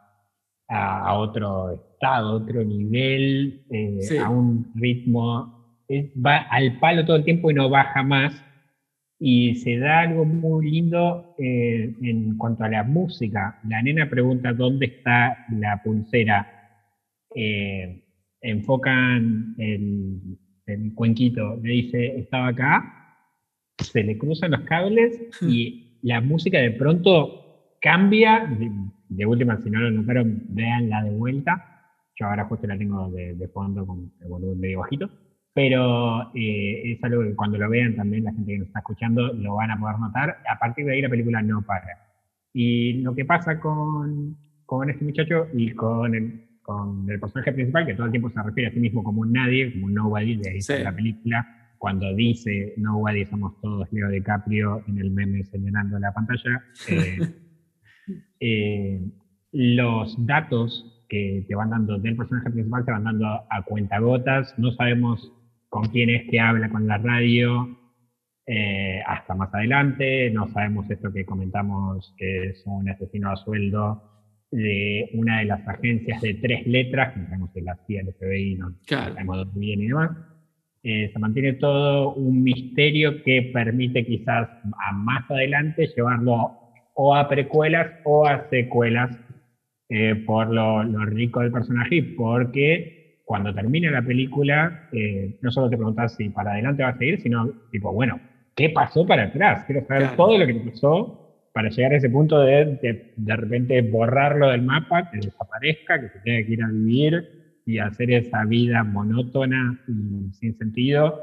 a, 0.68 1.00
a, 1.09 1.18
otro 1.18 1.73
estado, 1.73 2.35
otro 2.35 2.64
nivel, 2.64 3.64
eh, 3.71 3.99
Sí. 4.00 4.16
a 4.18 4.28
un 4.30 4.71
ritmo, 4.75 5.83
es- 5.88 6.11
va 6.14 6.38
al 6.50 6.78
palo 6.78 7.04
todo 7.04 7.16
el 7.16 7.25
tiempo 7.25 7.50
y 7.50 7.54
no 7.54 7.68
baja 7.68 8.02
más. 8.02 8.42
Y 9.18 9.54
se 9.56 9.78
da 9.78 10.00
algo 10.00 10.25
muy 10.25 10.71
lindo 10.71 11.35
eh, 11.38 11.94
en 12.02 12.37
cuanto 12.37 12.64
a 12.64 12.68
la 12.68 12.83
música. 12.83 13.61
La 13.68 13.80
nena 13.83 14.09
pregunta 14.11 14.52
dónde 14.52 14.87
está 14.87 15.47
la 15.52 15.80
pulsera. 15.83 16.47
Eh, 17.35 18.04
enfocan 18.40 19.54
el, 19.59 20.21
el 20.66 20.94
cuenquito, 20.94 21.56
le 21.62 21.73
dice, 21.73 22.18
estaba 22.18 22.49
acá, 22.49 23.16
se 23.78 24.02
le 24.02 24.18
cruzan 24.18 24.50
los 24.52 24.61
cables 24.62 25.18
y 25.42 25.99
la 26.02 26.21
música 26.21 26.59
de 26.59 26.73
pronto 26.73 27.76
cambia. 27.80 28.47
De, 29.09 29.27
última, 29.27 29.57
si 29.63 29.71
no 29.71 29.81
lo 29.81 29.91
notaron, 29.91 30.43
véanla 30.49 31.03
de 31.05 31.11
vuelta. 31.11 31.83
Yo 32.17 32.27
ahora 32.27 32.45
justo 32.45 32.67
la 32.67 32.79
tengo 32.79 33.11
de, 33.11 33.35
de 33.35 33.49
fondo 33.49 33.87
con 33.87 34.13
el 34.21 34.29
volumen 34.29 34.61
medio 34.61 34.81
bajito. 34.81 35.11
Pero 35.53 36.33
eh, 36.35 36.93
es 36.93 37.05
algo 37.05 37.23
que 37.23 37.35
cuando 37.37 37.59
lo 37.59 37.69
vean 37.71 37.95
también 37.95 38.25
la 38.25 38.33
gente 38.33 38.53
que 38.53 38.59
nos 38.59 38.67
está 38.69 38.81
escuchando 38.81 39.33
lo 39.33 39.55
van 39.55 39.71
a 39.71 39.79
poder 39.79 39.99
notar. 40.01 40.39
A 40.53 40.59
partir 40.59 40.85
de 40.85 40.93
ahí 40.95 41.03
la 41.03 41.09
película 41.09 41.43
no 41.43 41.63
para. 41.63 41.87
Y 42.53 42.95
lo 43.03 43.15
que 43.15 43.25
pasa 43.25 43.61
con, 43.61 44.37
con 44.67 44.91
este 44.91 45.05
muchacho 45.05 45.47
y 45.55 45.71
con 45.73 46.15
el, 46.15 46.45
con 46.63 47.09
el 47.09 47.21
personaje 47.21 47.53
principal, 47.53 47.87
que 47.87 47.95
todo 47.95 48.07
el 48.07 48.13
tiempo 48.13 48.31
se 48.31 48.43
refiere 48.43 48.71
a 48.71 48.73
sí 48.73 48.81
mismo 48.81 49.03
como 49.05 49.21
un 49.23 49.33
nadie, 49.33 49.73
como 49.73 49.87
un 49.87 49.95
nobody, 49.95 50.37
de 50.37 50.51
ahí 50.51 50.61
Sí. 50.61 50.75
la 50.83 50.95
película, 50.95 51.47
cuando 51.79 52.15
dice 52.15 52.75
nobody 52.79 53.25
somos 53.27 53.61
todos 53.61 53.93
Leo 53.93 54.09
DiCaprio 54.09 54.83
en 54.89 54.99
el 54.99 55.11
meme 55.11 55.45
señalando 55.45 55.99
la 55.99 56.13
pantalla, 56.13 56.63
eh, 56.89 57.19
eh, 58.41 59.01
los 59.53 60.15
datos 60.27 61.05
que 61.09 61.45
te 61.47 61.55
van 61.55 61.71
dando 61.71 61.99
del 61.99 62.17
personaje 62.17 62.51
principal 62.51 62.85
te 62.85 62.91
van 62.93 63.05
dando 63.05 63.27
a 63.27 63.63
cuentagotas, 63.65 64.55
no 64.59 64.73
sabemos 64.73 65.33
con 65.69 65.85
quién 65.91 66.11
es 66.11 66.29
que 66.31 66.41
habla 66.41 66.69
con 66.71 66.87
la 66.87 66.99
radio, 66.99 67.79
eh, 68.47 69.01
hasta 69.07 69.35
más 69.35 69.53
adelante. 69.55 70.31
No 70.31 70.49
sabemos 70.49 70.89
esto 70.91 71.13
que 71.13 71.25
comentamos, 71.25 72.15
que 72.19 72.49
es 72.51 72.63
un 72.67 72.89
asesino 72.89 73.31
a 73.31 73.37
sueldo 73.37 74.03
de 74.51 75.11
una 75.15 75.41
de 75.41 75.47
las 75.47 75.67
agencias 75.67 76.21
de 76.23 76.35
tres 76.35 76.67
letras, 76.67 77.13
que 77.13 77.21
no 77.21 77.27
sabemos 77.27 77.51
si 77.55 77.61
la 77.63 77.77
CIA, 77.87 78.01
el 78.03 78.13
FBI, 78.15 78.55
no 78.57 78.75
Claro. 78.87 79.15
sabemos 79.15 79.37
dónde 79.39 79.61
viene 79.61 79.85
y 79.85 79.89
demás. 79.89 80.11
Eh, 80.85 81.11
se 81.13 81.19
mantiene 81.19 81.55
todo 81.55 82.13
un 82.15 82.43
misterio 82.43 83.23
que 83.25 83.51
permite 83.53 84.05
quizás 84.05 84.49
a 84.87 84.93
más 84.93 85.29
adelante 85.31 85.89
llevarlo 85.97 86.53
o 86.95 87.15
a 87.15 87.29
precuelas 87.29 87.93
o 88.05 88.27
a 88.27 88.49
secuelas 88.49 89.11
eh, 89.89 90.15
por 90.27 90.49
lo, 90.53 90.83
lo 90.85 91.05
rico 91.05 91.41
del 91.41 91.53
personaje 91.53 91.97
y 91.97 92.03
porque 92.03 93.21
cuando 93.25 93.55
termina 93.55 93.91
la 93.91 94.03
película, 94.03 94.89
eh, 94.93 95.39
no 95.41 95.51
solo 95.51 95.71
te 95.71 95.77
preguntas 95.77 96.15
si 96.15 96.29
para 96.29 96.53
adelante 96.53 96.83
va 96.83 96.91
a 96.91 96.99
seguir, 96.99 97.21
sino 97.21 97.49
tipo, 97.71 97.93
bueno, 97.93 98.21
¿qué 98.55 98.71
pasó 98.71 99.07
para 99.07 99.25
atrás? 99.25 99.65
Quiero 99.67 99.87
saber 99.87 100.03
Claro. 100.03 100.17
todo 100.17 100.39
lo 100.39 100.47
que 100.47 100.55
pasó 100.55 101.21
para 101.53 101.69
llegar 101.71 101.93
a 101.93 101.97
ese 101.97 102.11
punto 102.11 102.41
de, 102.41 102.79
de 102.83 103.13
de 103.17 103.37
repente 103.37 103.81
borrarlo 103.83 104.51
del 104.51 104.63
mapa, 104.63 105.09
que 105.11 105.19
desaparezca, 105.19 106.01
que 106.01 106.09
se 106.09 106.19
tenga 106.21 106.47
que 106.47 106.53
ir 106.53 106.63
a 106.63 106.69
vivir 106.69 107.29
y 107.67 107.79
hacer 107.79 108.11
esa 108.11 108.45
vida 108.45 108.83
monótona 108.85 109.79
y 109.89 110.33
sin 110.35 110.57
sentido 110.59 111.23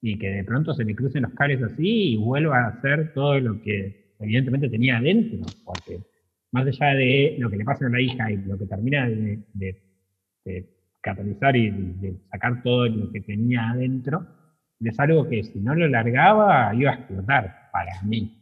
y 0.00 0.18
que 0.18 0.30
de 0.30 0.44
pronto 0.44 0.72
se 0.72 0.84
le 0.84 0.94
crucen 0.94 1.22
los 1.22 1.32
cables 1.32 1.62
así 1.62 2.14
y 2.14 2.16
vuelva 2.16 2.60
a 2.64 2.68
hacer 2.68 3.12
todo 3.12 3.38
lo 3.40 3.60
que 3.60 4.05
evidentemente 4.20 4.68
tenía 4.68 4.98
adentro, 4.98 5.40
porque 5.64 6.00
más 6.52 6.66
allá 6.66 6.94
de 6.94 7.36
lo 7.38 7.50
que 7.50 7.56
le 7.56 7.64
pasa 7.64 7.86
a 7.86 7.90
la 7.90 8.00
hija 8.00 8.30
y 8.30 8.36
lo 8.36 8.58
que 8.58 8.66
termina 8.66 9.08
de, 9.08 9.82
catalizar 11.00 11.54
y 11.56 11.70
de 11.70 12.16
sacar 12.30 12.62
todo 12.62 12.88
lo 12.88 13.12
que 13.12 13.20
tenía 13.20 13.70
adentro, 13.70 14.26
es 14.80 14.98
algo 14.98 15.28
que 15.28 15.42
si 15.44 15.60
no 15.60 15.74
lo 15.74 15.88
largaba 15.88 16.74
iba 16.74 16.90
a 16.90 16.94
explotar 16.94 17.70
para 17.72 18.02
mí. 18.02 18.36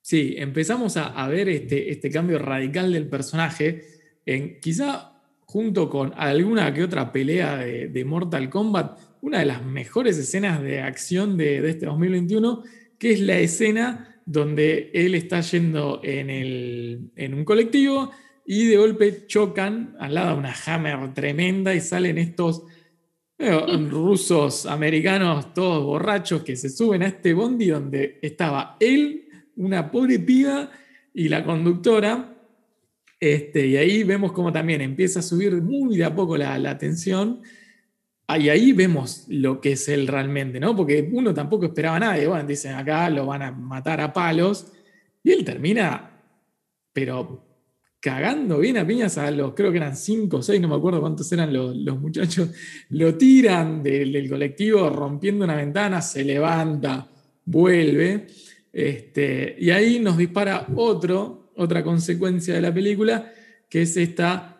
Sí, 0.00 0.34
empezamos 0.36 0.96
a, 0.96 1.28
ver 1.28 1.48
este, 1.48 1.90
este 1.90 2.10
cambio 2.10 2.38
radical 2.38 2.92
del 2.92 3.08
personaje, 3.08 3.82
en, 4.26 4.60
quizá 4.60 5.12
junto 5.40 5.88
con 5.88 6.12
alguna 6.16 6.72
que 6.74 6.82
otra 6.82 7.12
pelea 7.12 7.58
de, 7.58 7.88
de 7.88 8.04
Mortal 8.04 8.50
Kombat, 8.50 8.98
una 9.20 9.38
de 9.38 9.46
las 9.46 9.64
mejores 9.64 10.18
escenas 10.18 10.60
de 10.62 10.80
acción 10.80 11.36
de, 11.36 11.60
de 11.60 11.70
este 11.70 11.86
2021, 11.86 12.62
que 12.98 13.12
es 13.12 13.20
la 13.20 13.38
escena 13.38 14.11
donde 14.24 14.90
él 14.94 15.14
está 15.14 15.40
yendo 15.40 16.00
en, 16.02 16.30
el, 16.30 17.10
en 17.16 17.34
un 17.34 17.44
colectivo 17.44 18.10
y 18.46 18.66
de 18.66 18.76
golpe 18.76 19.26
chocan 19.26 19.96
al 19.98 20.14
lado 20.14 20.32
de 20.32 20.38
una 20.38 20.54
hammer 20.66 21.14
tremenda 21.14 21.74
y 21.74 21.80
salen 21.80 22.18
estos 22.18 22.64
eh, 23.38 23.60
rusos 23.88 24.66
americanos 24.66 25.52
todos 25.54 25.84
borrachos 25.84 26.42
que 26.42 26.56
se 26.56 26.68
suben 26.68 27.02
a 27.02 27.08
este 27.08 27.34
bondi 27.34 27.66
donde 27.68 28.18
estaba 28.22 28.76
él, 28.78 29.28
una 29.56 29.90
pobre 29.90 30.18
piba 30.18 30.70
y 31.14 31.28
la 31.28 31.44
conductora. 31.44 32.28
Este, 33.18 33.66
y 33.66 33.76
ahí 33.76 34.02
vemos 34.02 34.32
como 34.32 34.52
también 34.52 34.80
empieza 34.80 35.20
a 35.20 35.22
subir 35.22 35.54
muy 35.62 35.96
de 35.96 36.04
a 36.04 36.14
poco 36.14 36.36
la, 36.36 36.58
la 36.58 36.78
tensión. 36.78 37.42
Ah, 38.26 38.38
Y 38.38 38.48
ahí 38.48 38.72
vemos 38.72 39.24
lo 39.28 39.60
que 39.60 39.72
es 39.72 39.88
él 39.88 40.06
realmente, 40.06 40.58
¿no? 40.60 40.74
Porque 40.74 41.08
uno 41.12 41.34
tampoco 41.34 41.66
esperaba 41.66 41.98
nada. 41.98 42.22
Y 42.22 42.26
bueno, 42.26 42.46
dicen 42.46 42.74
acá 42.74 43.10
lo 43.10 43.26
van 43.26 43.42
a 43.42 43.52
matar 43.52 44.00
a 44.00 44.12
palos. 44.12 44.72
Y 45.22 45.32
él 45.32 45.44
termina, 45.44 46.10
pero 46.92 47.46
cagando 48.00 48.58
bien 48.58 48.78
a 48.78 48.86
piñas 48.86 49.16
a 49.16 49.30
los, 49.30 49.54
creo 49.54 49.70
que 49.70 49.76
eran 49.76 49.96
cinco 49.96 50.38
o 50.38 50.42
seis, 50.42 50.60
no 50.60 50.66
me 50.66 50.74
acuerdo 50.74 51.00
cuántos 51.00 51.30
eran 51.32 51.52
los, 51.52 51.76
los 51.76 52.00
muchachos. 52.00 52.50
Lo 52.90 53.14
tiran 53.16 53.82
del, 53.82 54.12
del 54.12 54.28
colectivo 54.28 54.90
rompiendo 54.90 55.44
una 55.44 55.54
ventana, 55.54 56.02
se 56.02 56.24
levanta, 56.24 57.08
vuelve. 57.44 58.26
Este, 58.72 59.54
y 59.58 59.70
ahí 59.70 60.00
nos 60.00 60.16
dispara 60.16 60.66
otro, 60.74 61.52
otra 61.56 61.84
consecuencia 61.84 62.54
de 62.54 62.60
la 62.60 62.74
película, 62.74 63.30
que 63.68 63.82
es 63.82 63.96
esta 63.96 64.51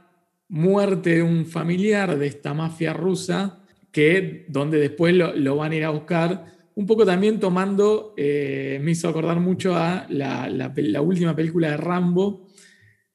muerte 0.53 1.15
de 1.15 1.23
un 1.23 1.47
familiar 1.47 2.19
de 2.19 2.27
esta 2.27 2.53
mafia 2.53 2.93
rusa, 2.93 3.65
que, 3.91 4.45
donde 4.49 4.79
después 4.79 5.15
lo, 5.15 5.57
van 5.57 5.73
a 5.73 5.77
ir 5.77 5.85
a 5.85 5.91
buscar, 5.91 6.45
un 6.75 6.87
poco 6.87 7.07
también 7.07 7.41
tomando, 7.41 8.13
eh, 8.19 8.79
me 8.83 8.91
hizo 8.91 9.09
acordar 9.09 9.41
mucho 9.41 9.75
a 9.75 10.07
la, 10.11 10.51
la, 10.51 11.01
última 11.01 11.35
película 11.35 11.71
de 11.71 11.77
Rambo, 11.79 12.49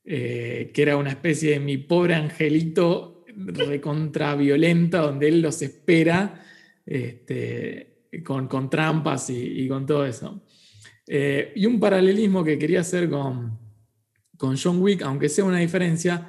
eh, 0.04 0.72
que 0.74 0.82
era 0.82 0.98
una 0.98 1.12
especie 1.12 1.52
de 1.52 1.60
mi 1.60 1.78
pobre 1.78 2.16
angelito 2.16 3.24
recontra 3.36 4.36
violenta, 4.36 5.00
donde 5.02 5.28
él 5.28 5.42
los 5.42 5.62
espera 5.62 6.44
este, 6.84 8.08
con, 8.24 8.48
con, 8.48 8.68
trampas 8.68 9.30
y, 9.30 9.62
y, 9.62 9.68
con 9.68 9.86
todo 9.86 10.08
eso. 10.08 10.44
Eh, 11.06 11.54
y 11.56 11.68
un 11.68 11.80
paralelismo 11.80 12.44
que 12.44 12.58
quería 12.58 12.80
hacer 12.80 13.08
con, 13.12 13.60
con 14.38 14.58
John 14.58 14.82
Wick, 14.82 15.04
aunque 15.04 15.30
sea 15.30 15.46
una 15.46 15.60
diferencia, 15.60 16.28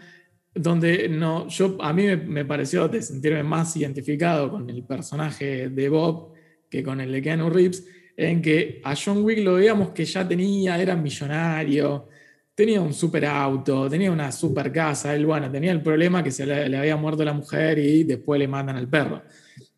donde 0.55 1.09
no, 1.09 1.49
yo, 1.49 1.77
a 1.81 1.93
mí 1.93 2.05
me, 2.17 2.45
pareció 2.45 2.89
de 2.89 3.03
sentirme 3.03 3.43
más 3.43 3.77
identificado 3.77 4.51
con 4.51 4.69
el 4.69 4.83
personaje 4.85 5.69
de 5.69 5.89
Bob 5.89 6.33
que 6.69 6.83
con 6.83 7.01
el 7.01 7.13
de 7.13 7.23
Keanu 7.23 7.49
Reeves, 7.49 7.87
en 8.17 8.43
que 8.43 8.81
a 8.85 8.95
John 8.95 9.25
Wick 9.25 9.39
lo 9.39 9.55
veíamos 9.55 9.91
que 9.91 10.05
ya 10.05 10.27
tenía, 10.27 10.81
era 10.81 10.97
millonario, 10.97 12.09
tenía 12.55 12.81
un 12.81 12.93
super 12.93 13.25
auto, 13.27 13.89
tenía 13.89 14.11
una 14.11 14.33
super 14.33 14.73
casa, 14.73 15.15
él, 15.15 15.25
bueno, 15.25 15.51
tenía 15.51 15.73
el 15.73 15.83
problema 15.83 16.23
que 16.23 16.31
se 16.31 16.45
le, 16.45 16.69
le 16.69 16.77
había 16.77 16.97
muerto 16.97 17.25
la 17.25 17.33
mujer 17.33 17.79
y 17.79 18.05
después 18.05 18.39
le 18.39 18.49
mandan 18.49 18.77
al 18.77 18.89
perro. 18.89 19.23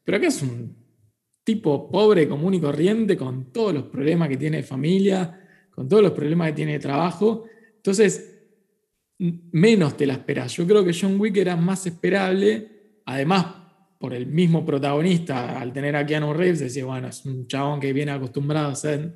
Pero 0.02 0.18
acá 0.18 0.26
es 0.26 0.42
un 0.42 0.74
tipo 1.44 1.90
pobre, 1.90 2.28
común 2.28 2.54
y 2.54 2.60
corriente, 2.60 3.16
con 3.16 3.52
todos 3.52 3.74
los 3.74 3.84
problemas 3.84 4.28
que 4.28 4.36
tiene 4.36 4.58
de 4.58 4.62
familia, 4.62 5.40
con 5.70 5.88
todos 5.88 6.02
los 6.02 6.12
problemas 6.12 6.48
que 6.48 6.54
tiene 6.54 6.72
de 6.72 6.78
trabajo. 6.78 7.44
Entonces, 7.76 8.29
menos 9.52 9.96
te 9.96 10.06
la 10.06 10.14
esperas. 10.14 10.56
Yo 10.56 10.66
creo 10.66 10.84
que 10.84 10.96
John 10.98 11.20
Wick 11.20 11.36
era 11.36 11.56
más 11.56 11.86
esperable, 11.86 13.00
además 13.04 13.46
por 13.98 14.14
el 14.14 14.26
mismo 14.26 14.64
protagonista, 14.64 15.60
al 15.60 15.72
tener 15.72 15.94
a 15.94 16.06
Keanu 16.06 16.32
Reeves, 16.32 16.60
decía, 16.60 16.86
bueno, 16.86 17.08
es 17.08 17.24
un 17.26 17.46
chabón 17.46 17.80
que 17.80 17.92
viene 17.92 18.12
acostumbrado 18.12 18.68
a 18.68 18.72
hacer 18.72 19.12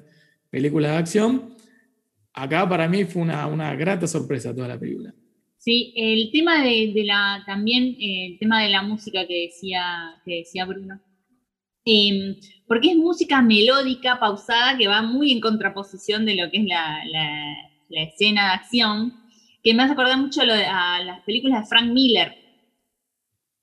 películas 0.50 0.92
de 0.92 0.98
acción. 0.98 1.54
Acá 2.34 2.68
para 2.68 2.86
mí 2.88 3.04
fue 3.04 3.22
una, 3.22 3.46
una 3.46 3.74
grata 3.74 4.06
sorpresa 4.06 4.54
toda 4.54 4.68
la 4.68 4.78
película. 4.78 5.14
Sí, 5.64 5.94
el 5.96 6.30
tema 6.30 6.62
de, 6.62 6.92
la, 7.06 7.42
también 7.46 7.96
eh, 7.98 8.26
el 8.26 8.38
tema 8.38 8.62
de 8.62 8.68
la 8.68 8.82
música 8.82 9.26
que 9.26 9.46
decía, 9.46 10.20
que 10.22 10.40
decía 10.40 10.66
Bruno. 10.66 11.00
Em, 11.86 12.36
porque 12.66 12.90
es 12.90 12.96
música 12.96 13.40
melódica, 13.40 14.20
pausada, 14.20 14.76
que 14.76 14.88
va 14.88 15.00
muy 15.00 15.32
en 15.32 15.40
contraposición 15.40 16.26
de 16.26 16.36
lo 16.36 16.50
que 16.50 16.58
es 16.58 16.66
la, 16.66 17.02
escena 17.88 18.48
de 18.48 18.54
acción, 18.56 19.14
que 19.64 19.74
me 19.74 19.82
hace 19.82 19.94
acordar 19.94 20.18
mucho 20.18 20.42
a 20.42 21.02
las 21.02 21.20
películas 21.22 21.62
de 21.62 21.66
Frank 21.66 21.90
Miller. 21.90 22.32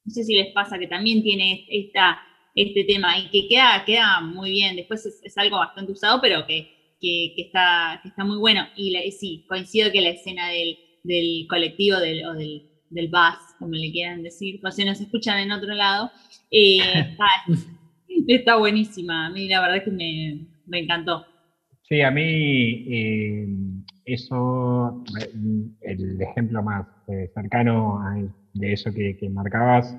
No 0.03 0.12
sé 0.12 0.24
si 0.24 0.36
les 0.36 0.51
pasa 0.53 0.79
que 0.79 0.88
también 0.88 1.24
tiene 1.24 1.65
esta, 1.70 2.20
este 2.55 2.84
tema 2.84 3.17
y 3.17 3.29
que 3.29 3.48
queda, 3.48 3.84
queda 3.86 4.20
muy 4.20 4.50
bien. 4.50 4.75
Después 4.75 5.05
es, 5.05 5.38
algo 5.38 5.58
bastante 5.58 5.91
usado, 5.91 6.20
pero 6.20 6.46
que, 6.48 6.67
está, 7.38 8.01
está 8.03 8.25
muy 8.25 8.38
bueno. 8.38 8.67
Y 8.75 8.93
sí, 9.12 9.46
coincido 9.48 9.91
que 9.91 10.01
la 10.01 10.10
escena 10.10 10.50
del 10.50 10.77
del 11.03 11.48
colectivo 11.50 12.00
del, 12.00 12.25
o 12.25 12.34
del, 12.34 13.08
bus, 13.10 13.55
como 13.60 13.74
le 13.74 13.91
quieran 13.91 14.24
decir, 14.24 14.60
o 14.63 14.72
si 14.72 14.86
nos 14.86 15.00
escuchan 15.00 15.39
en 15.39 15.51
otro 15.51 15.74
lado, 15.74 16.12
eh, 16.50 16.79
está, 18.27 18.58
buenísima. 18.58 19.27
A 19.27 19.29
mí 19.29 19.48
la 19.48 19.62
verdad 19.62 19.77
es 19.77 19.84
que 19.84 19.91
me, 19.91 20.48
me 20.67 20.79
encantó. 20.79 21.25
Sí, 21.84 22.01
a 22.01 22.12
mí 22.12 22.22
eh, 22.24 23.48
eso, 24.05 25.03
el 25.81 26.22
ejemplo 26.22 26.63
más 26.63 26.88
eh, 27.08 27.31
cercano 27.34 28.01
de 28.53 28.74
eso 28.74 28.91
que, 28.93 29.17
que, 29.17 29.29
marcabas, 29.29 29.96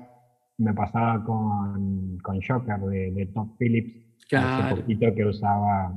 me 0.57 0.73
pasaba 0.73 1.23
con, 1.23 2.17
con 2.19 2.39
Joker 2.41 2.79
de, 2.79 3.11
de 3.11 3.25
Top 3.27 3.57
Phillips, 3.57 3.93
hace 4.31 4.75
poquito 4.75 5.13
que 5.13 5.25
usaba 5.25 5.91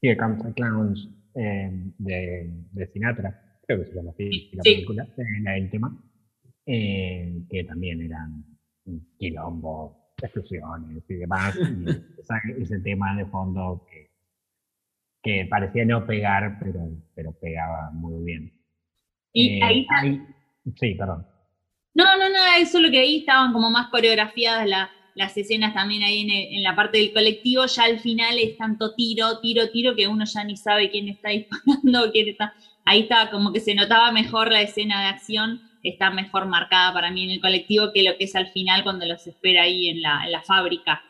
sí, 0.00 0.08
Clowns 0.54 1.08
de, 1.34 2.50
de 2.72 2.86
Sinatra 2.92 3.48
creo 3.68 3.84
que 3.84 3.90
se 3.90 3.94
llama 3.94 4.10
así 4.10 4.50
la 4.54 4.62
película, 4.62 5.06
el 5.54 5.70
tema, 5.70 6.02
eh, 6.64 7.42
que 7.50 7.64
también 7.64 8.00
eran 8.00 8.44
quilombo, 9.18 10.14
explosiones 10.22 11.04
y 11.06 11.14
demás, 11.14 11.54
y 11.56 12.62
ese 12.62 12.80
tema 12.80 13.14
de 13.14 13.26
fondo 13.26 13.86
que, 13.90 14.07
que 15.22 15.46
parecía 15.48 15.84
no 15.84 16.06
pegar, 16.06 16.58
pero, 16.60 16.80
pero 17.14 17.32
pegaba 17.40 17.90
muy 17.92 18.24
bien. 18.24 18.52
Y 19.32 19.58
eh, 19.58 19.60
ahí, 19.62 19.86
Sí, 20.76 20.94
perdón. 20.94 21.26
No, 21.94 22.04
no, 22.16 22.28
no, 22.28 22.38
eso 22.58 22.78
es 22.78 22.84
lo 22.84 22.90
que 22.90 22.98
ahí 23.00 23.18
estaban 23.18 23.52
como 23.52 23.70
más 23.70 23.88
coreografiadas 23.88 24.68
las 25.14 25.36
escenas 25.36 25.74
también 25.74 26.02
ahí 26.02 26.20
en, 26.20 26.30
en, 26.30 26.62
la 26.62 26.76
parte 26.76 26.98
del 26.98 27.12
colectivo, 27.12 27.66
ya 27.66 27.84
al 27.84 27.98
final 27.98 28.38
es 28.38 28.56
tanto 28.56 28.94
tiro, 28.94 29.40
tiro, 29.40 29.68
tiro, 29.70 29.96
que 29.96 30.06
uno 30.06 30.24
ya 30.24 30.44
ni 30.44 30.56
sabe 30.56 30.90
quién 30.90 31.08
está 31.08 31.30
disparando, 31.30 32.12
quién 32.12 32.28
está 32.28 32.54
ahí 32.88 33.00
está 33.00 33.30
como 33.30 33.52
que 33.52 33.60
se 33.60 33.74
notaba 33.74 34.10
mejor 34.12 34.50
la 34.50 34.62
escena 34.62 35.02
de 35.02 35.08
acción, 35.08 35.60
está 35.82 36.10
mejor 36.10 36.46
marcada 36.46 36.92
para 36.94 37.10
mí 37.10 37.24
en 37.24 37.30
el 37.30 37.40
colectivo 37.40 37.92
que 37.92 38.02
lo 38.02 38.16
que 38.16 38.24
es 38.24 38.34
al 38.34 38.48
final 38.48 38.82
cuando 38.82 39.04
los 39.04 39.26
espera 39.26 39.62
ahí 39.64 39.90
en 39.90 40.00
la, 40.00 40.42
fábrica. 40.46 41.02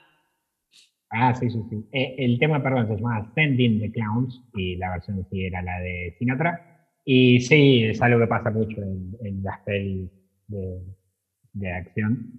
Ah, 1.11 1.35
sí, 1.35 1.51
sí, 1.51 1.63
sí. 1.71 1.89
Eh, 1.93 2.17
el 2.19 2.39
tema, 2.39 2.63
perdón, 2.63 2.87
se 2.87 2.97
llama 2.97 3.33
Sending 3.35 3.81
the 3.81 3.91
Clowns 3.93 4.43
y 4.55 4.77
la 4.77 4.91
versión 4.91 5.27
sí 5.31 5.45
era 5.45 5.63
la 5.63 5.79
de 5.81 6.15
Sinatra. 6.19 6.69
Y 7.05 7.41
sí, 7.41 7.85
es 7.85 8.03
algo 8.03 8.21
que 8.21 8.27
pasa 8.27 8.51
mucho 8.51 8.83
en, 8.83 9.43
las 9.43 9.59
pelis 9.61 10.11
de, 10.49 11.73
acción. 11.73 12.33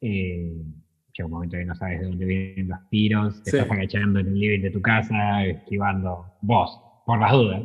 Eh, 0.00 0.52
llega 1.12 1.26
un 1.26 1.32
momento 1.32 1.56
que 1.56 1.64
no 1.64 1.74
sabes 1.76 2.00
de 2.00 2.06
dónde 2.06 2.24
vienen 2.24 2.68
los 2.68 2.88
tiros, 2.88 3.42
te 3.44 3.50
estás 3.50 3.70
agachando 3.70 4.18
en 4.18 4.26
el 4.26 4.38
living 4.38 4.62
de 4.62 4.70
tu 4.70 4.82
casa, 4.82 5.44
esquivando 5.44 6.26
vos, 6.42 6.80
por 7.06 7.20
las 7.20 7.32
dudas. 7.32 7.62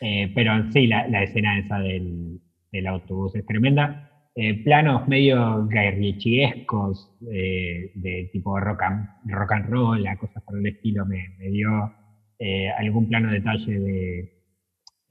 Eh, 0.00 0.32
pero 0.34 0.70
sí, 0.72 0.86
la, 0.88 1.22
escena 1.22 1.58
esa 1.58 1.78
del, 1.78 2.40
autobús 2.88 3.34
es 3.36 3.46
tremenda. 3.46 4.07
Eh, 4.40 4.62
planos 4.62 5.08
medio 5.08 5.66
guerrichiescos, 5.66 7.10
eh, 7.32 7.90
de 7.94 8.30
tipo 8.32 8.58
rock 8.60 8.82
and, 8.82 9.08
rock 9.24 9.52
and 9.52 9.68
roll, 9.68 10.04
cosas 10.16 10.42
por 10.44 10.58
el 10.58 10.66
estilo, 10.66 11.04
me, 11.06 11.18
dio 11.50 11.92
algún 12.78 13.08
plano 13.08 13.32
detalle 13.32 13.80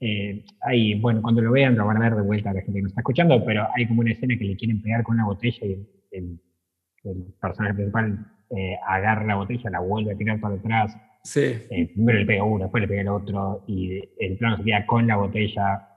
de. 0.00 0.44
ahí, 0.62 0.98
bueno, 0.98 1.20
cuando 1.20 1.42
lo 1.42 1.52
vean 1.52 1.76
lo 1.76 1.84
van 1.84 1.98
a 1.98 2.00
ver 2.00 2.14
de 2.14 2.22
vuelta 2.22 2.50
a 2.50 2.54
la 2.54 2.62
gente 2.62 2.78
que 2.78 2.82
nos 2.82 2.92
está 2.92 3.02
escuchando, 3.02 3.44
pero 3.44 3.66
hay 3.76 3.86
como 3.86 4.00
una 4.00 4.12
escena 4.12 4.34
que 4.38 4.44
le 4.44 4.56
quieren 4.56 4.80
pegar 4.80 5.02
con 5.02 5.16
una 5.16 5.26
botella 5.26 5.66
y 5.66 5.72
el, 6.12 6.40
el 7.04 7.34
personaje 7.38 7.74
principal 7.74 8.32
agarra 8.86 9.26
la 9.26 9.34
botella, 9.34 9.68
la 9.68 9.80
vuelve 9.80 10.12
a 10.12 10.16
tirar 10.16 10.40
para 10.40 10.54
atrás, 10.54 10.96
Sí. 11.28 11.40
Eh, 11.40 11.90
primero 11.92 12.20
le 12.20 12.24
pega 12.24 12.44
uno, 12.44 12.64
después 12.64 12.80
le 12.80 12.88
pega 12.88 13.02
el 13.02 13.08
otro, 13.08 13.62
y 13.66 14.00
el 14.18 14.38
plano 14.38 14.56
se 14.56 14.64
queda 14.64 14.86
con 14.86 15.06
la 15.06 15.16
botella. 15.16 15.88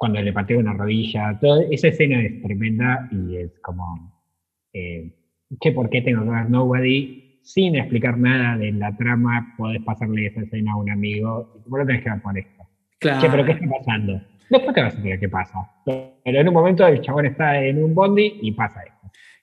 Cuando 0.00 0.22
le 0.22 0.32
patea 0.32 0.56
una 0.56 0.72
rodilla, 0.72 1.38
toda 1.38 1.62
esa 1.70 1.88
escena 1.88 2.22
es 2.22 2.40
tremenda 2.40 3.06
y 3.12 3.36
es 3.36 3.58
como, 3.60 4.24
eh, 4.72 5.12
¿qué 5.60 5.72
por 5.72 5.90
qué 5.90 6.00
tengo 6.00 6.24
que 6.24 6.30
ver 6.30 6.48
Nobody? 6.48 7.38
Sin 7.42 7.76
explicar 7.76 8.16
nada 8.16 8.56
de 8.56 8.72
la 8.72 8.96
trama, 8.96 9.52
podés 9.58 9.82
pasarle 9.82 10.24
esa 10.24 10.40
escena 10.40 10.72
a 10.72 10.76
un 10.76 10.88
amigo 10.88 11.52
y 11.54 11.68
vos 11.68 11.80
lo 11.80 11.84
tenés 11.84 12.02
que 12.02 12.08
ver 12.08 12.22
por 12.22 12.38
esto. 12.38 12.64
Claro. 12.98 13.28
pero 13.30 13.44
¿qué 13.44 13.52
está 13.52 13.66
pasando? 13.68 14.22
Después 14.48 14.74
te 14.74 14.80
vas 14.80 14.94
a 14.94 14.96
enterar 14.96 15.20
qué 15.20 15.28
pasa. 15.28 15.70
Pero 15.84 16.40
en 16.40 16.48
un 16.48 16.54
momento 16.54 16.86
el 16.86 17.02
chabón 17.02 17.26
está 17.26 17.62
en 17.62 17.84
un 17.84 17.94
bondi 17.94 18.38
y 18.40 18.52
pasa 18.52 18.82
esto 18.82 18.99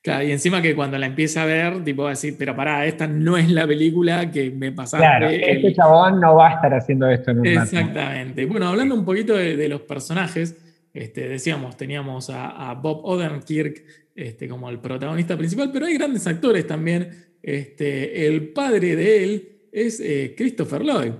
y 0.07 0.31
encima 0.31 0.61
que 0.61 0.75
cuando 0.75 0.97
la 0.97 1.05
empieza 1.05 1.43
a 1.43 1.45
ver, 1.45 1.83
tipo 1.83 2.03
va 2.03 2.09
a 2.09 2.11
decir, 2.11 2.35
pero 2.37 2.55
pará, 2.55 2.85
esta 2.85 3.07
no 3.07 3.37
es 3.37 3.49
la 3.49 3.67
película 3.67 4.31
que 4.31 4.49
me 4.51 4.71
pasaste. 4.71 5.05
Claro, 5.05 5.27
este 5.27 5.73
chabón 5.73 6.19
no 6.19 6.35
va 6.35 6.49
a 6.49 6.53
estar 6.55 6.73
haciendo 6.73 7.09
esto 7.09 7.31
en 7.31 7.39
un 7.39 7.47
Exactamente. 7.47 8.45
Bueno, 8.45 8.67
hablando 8.67 8.95
un 8.95 9.03
poquito 9.03 9.35
de, 9.35 9.67
los 9.67 9.81
personajes, 9.81 10.55
este, 10.93 11.27
decíamos, 11.27 11.75
teníamos 11.75 12.29
a, 12.29 12.73
Bob 12.81 13.05
Odenkirk 13.05 13.83
este, 14.15 14.47
como 14.47 14.69
el 14.69 14.79
protagonista 14.79 15.37
principal, 15.37 15.71
pero 15.71 15.85
hay 15.85 15.97
grandes 15.97 16.25
actores 16.25 16.65
también. 16.65 17.09
Este, 17.41 18.27
el 18.27 18.49
padre 18.49 18.95
de 18.95 19.23
él 19.23 19.49
es 19.71 19.99
eh, 19.99 20.33
Christopher 20.37 20.83
Lloyd, 20.83 21.11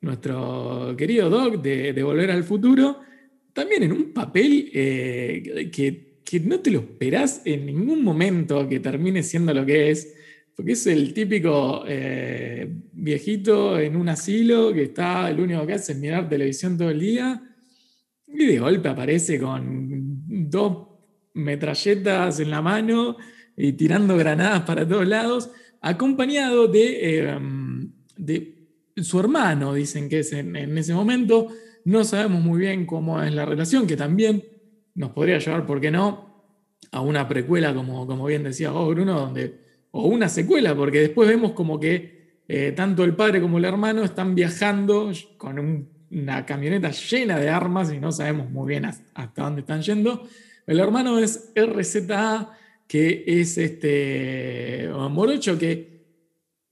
nuestro 0.00 0.94
querido 0.96 1.28
Doc 1.28 1.60
de, 1.60 1.92
de, 1.92 2.02
Volver 2.02 2.30
al 2.30 2.44
Futuro, 2.44 3.00
también 3.52 3.82
en 3.82 3.92
un 3.92 4.12
papel 4.12 4.70
eh, 4.72 5.70
que 5.72 6.09
que 6.30 6.38
no 6.38 6.60
te 6.60 6.70
lo 6.70 6.78
esperás 6.78 7.42
en 7.44 7.66
ningún 7.66 8.04
momento 8.04 8.68
que 8.68 8.78
termine 8.78 9.20
siendo 9.20 9.52
lo 9.52 9.66
que 9.66 9.90
es, 9.90 10.14
porque 10.54 10.72
es 10.72 10.86
el 10.86 11.12
típico 11.12 11.82
eh, 11.88 12.72
viejito 12.92 13.80
en 13.80 13.96
un 13.96 14.08
asilo 14.08 14.72
que 14.72 14.84
está, 14.84 15.28
el 15.28 15.40
único 15.40 15.66
que 15.66 15.72
hace 15.72 15.90
es 15.90 15.98
mirar 15.98 16.28
televisión 16.28 16.78
todo 16.78 16.90
el 16.90 17.00
día 17.00 17.42
y 18.28 18.46
de 18.46 18.60
golpe 18.60 18.88
aparece 18.88 19.40
con 19.40 20.22
dos 20.48 20.86
metralletas 21.34 22.38
en 22.38 22.50
la 22.50 22.62
mano 22.62 23.16
y 23.56 23.72
tirando 23.72 24.16
granadas 24.16 24.62
para 24.62 24.86
todos 24.86 25.08
lados, 25.08 25.50
acompañado 25.80 26.68
de, 26.68 27.18
em, 27.28 27.90
de 28.16 28.68
su 28.98 29.18
hermano, 29.18 29.74
dicen 29.74 30.08
que 30.08 30.20
es 30.20 30.32
en 30.32 30.78
ese 30.78 30.94
momento. 30.94 31.48
No 31.84 32.04
sabemos 32.04 32.40
muy 32.40 32.60
bien 32.60 32.86
cómo 32.86 33.20
es 33.20 33.34
la 33.34 33.46
relación, 33.46 33.86
que 33.88 33.96
también 33.96 34.44
nos 34.94 35.10
podría 35.10 35.38
llevar, 35.38 35.66
¿por 35.66 35.80
qué 35.80 35.90
no?, 35.90 36.30
a 36.92 37.00
una 37.00 37.28
precuela, 37.28 37.74
como, 37.74 38.06
como 38.06 38.26
bien 38.26 38.42
decía 38.42 38.70
vos, 38.70 38.94
Bruno, 38.94 39.18
donde, 39.20 39.60
o 39.90 40.08
una 40.08 40.28
secuela, 40.28 40.74
porque 40.74 41.00
después 41.00 41.28
vemos 41.28 41.52
como 41.52 41.78
que 41.78 42.42
eh, 42.48 42.72
tanto 42.72 43.04
el 43.04 43.14
padre 43.14 43.40
como 43.40 43.58
el 43.58 43.64
hermano 43.64 44.02
están 44.02 44.34
viajando 44.34 45.12
con 45.36 45.88
una 46.10 46.44
camioneta 46.44 46.90
llena 46.90 47.38
de 47.38 47.48
armas 47.48 47.92
y 47.92 48.00
no 48.00 48.10
sabemos 48.10 48.50
muy 48.50 48.68
bien 48.68 48.86
hasta, 48.86 49.30
dónde 49.36 49.60
están 49.60 49.82
yendo. 49.82 50.26
El 50.66 50.80
hermano 50.80 51.18
es 51.18 51.52
RZA, 51.54 52.50
que 52.88 53.22
es 53.24 53.56
este 53.56 54.90
morocho 55.10 55.56
que 55.58 56.00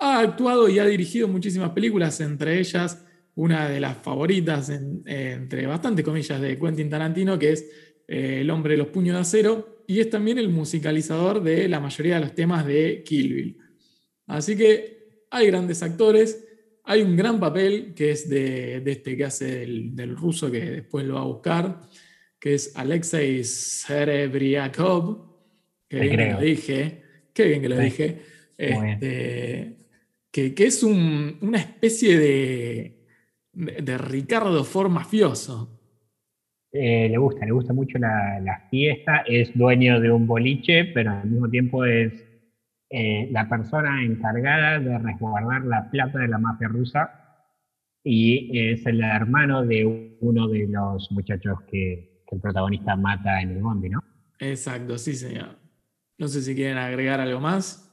ha 0.01 0.19
actuado 0.19 0.69
y 0.69 0.81
ha 0.81 0.85
dirigido 0.85 1.29
muchísimas 1.29 1.71
películas, 1.71 2.21
entre 2.21 2.59
ellas 2.59 3.05
una 3.37 3.69
de 3.69 3.79
las 3.79 3.97
favoritas, 3.99 4.69
entre 4.69 5.67
bastantes 5.69 6.05
comillas, 6.05 6.41
de 6.41 6.59
Quentin 6.59 6.91
Tarantino, 6.91 7.39
que 7.39 7.53
es 7.53 7.71
eh, 8.09 8.39
El 8.41 8.51
hombre 8.51 8.73
de 8.73 8.79
los 8.79 8.89
puños 8.89 9.15
de 9.15 9.21
acero, 9.21 9.85
y 9.87 10.01
es 10.01 10.11
también 10.11 10.39
el 10.39 10.49
musicalizador 10.49 11.43
de 11.43 11.69
la 11.69 11.81
mayoría 11.81 12.17
de 12.17 12.21
los 12.23 12.35
temas 12.35 12.67
de 12.67 13.03
Kill 13.05 13.35
Bill. 13.35 13.59
Así 14.27 14.57
que 14.57 15.25
hay 15.31 15.47
grandes 15.47 15.83
actores, 15.83 16.47
hay 16.85 17.03
un 17.03 17.17
gran 17.17 17.39
papel 17.39 17.95
que 17.95 18.11
es 18.11 18.29
de, 18.29 18.83
este 18.85 19.17
que 19.17 19.25
hace 19.25 19.67
del, 19.67 20.17
ruso 20.17 20.51
que 20.51 20.61
después 20.61 21.07
lo 21.07 21.15
va 21.15 21.21
a 21.21 21.25
buscar, 21.25 21.81
que 22.39 22.55
es 22.55 22.77
Alexei 22.77 23.45
Serebriakov, 23.45 25.27
que 25.89 26.01
bien 26.01 26.17
que 26.17 26.33
lo 26.33 26.41
dije, 26.41 27.03
qué 27.33 27.45
bien 27.45 27.63
que 27.63 27.69
lo 27.69 27.79
dije, 27.79 28.23
este, 28.57 29.77
que, 30.31 30.55
es 30.57 30.83
una 30.83 31.59
especie 31.59 32.19
de, 32.19 33.05
de 33.53 33.99
Ricardo 33.99 34.65
For 34.65 34.89
mafioso. 34.89 35.78
Eh, 36.73 37.09
le 37.09 37.17
gusta, 37.17 37.47
le 37.47 37.53
gusta 37.53 37.73
mucho 37.73 37.99
la, 37.99 38.41
la, 38.41 38.69
fiesta, 38.71 39.23
es 39.27 39.57
dueño 39.57 40.01
de 40.01 40.11
un 40.11 40.27
boliche, 40.27 40.85
pero 40.85 41.13
al 41.13 41.29
mismo 41.29 41.49
tiempo 41.49 41.85
es 41.85 42.13
eh, 42.91 43.29
la 43.31 43.49
persona 43.49 44.05
encargada 44.05 44.79
de 44.79 44.99
resguardar 44.99 45.65
la 45.65 45.91
plata 45.91 46.19
de 46.19 46.29
la 46.29 46.39
mafia 46.39 46.69
rusa 46.69 47.11
y 48.05 48.59
es 48.59 48.85
el 48.87 49.03
hermano 49.03 49.65
de 49.65 50.17
uno 50.21 50.49
de 50.49 50.67
los 50.69 51.11
muchachos 51.11 51.59
que, 51.71 52.23
que 52.27 52.37
el 52.37 52.41
protagonista 52.41 52.97
mata 52.97 53.41
en 53.41 53.51
el 53.51 53.63
bondi, 53.63 53.89
¿no? 53.89 54.03
Exacto, 54.39 54.99
sí, 54.99 55.15
señor. 55.15 55.59
No 56.19 56.29
sé 56.29 56.43
si 56.43 56.55
quieren 56.55 56.79
agregar 56.79 57.21
algo 57.21 57.41
más. 57.41 57.85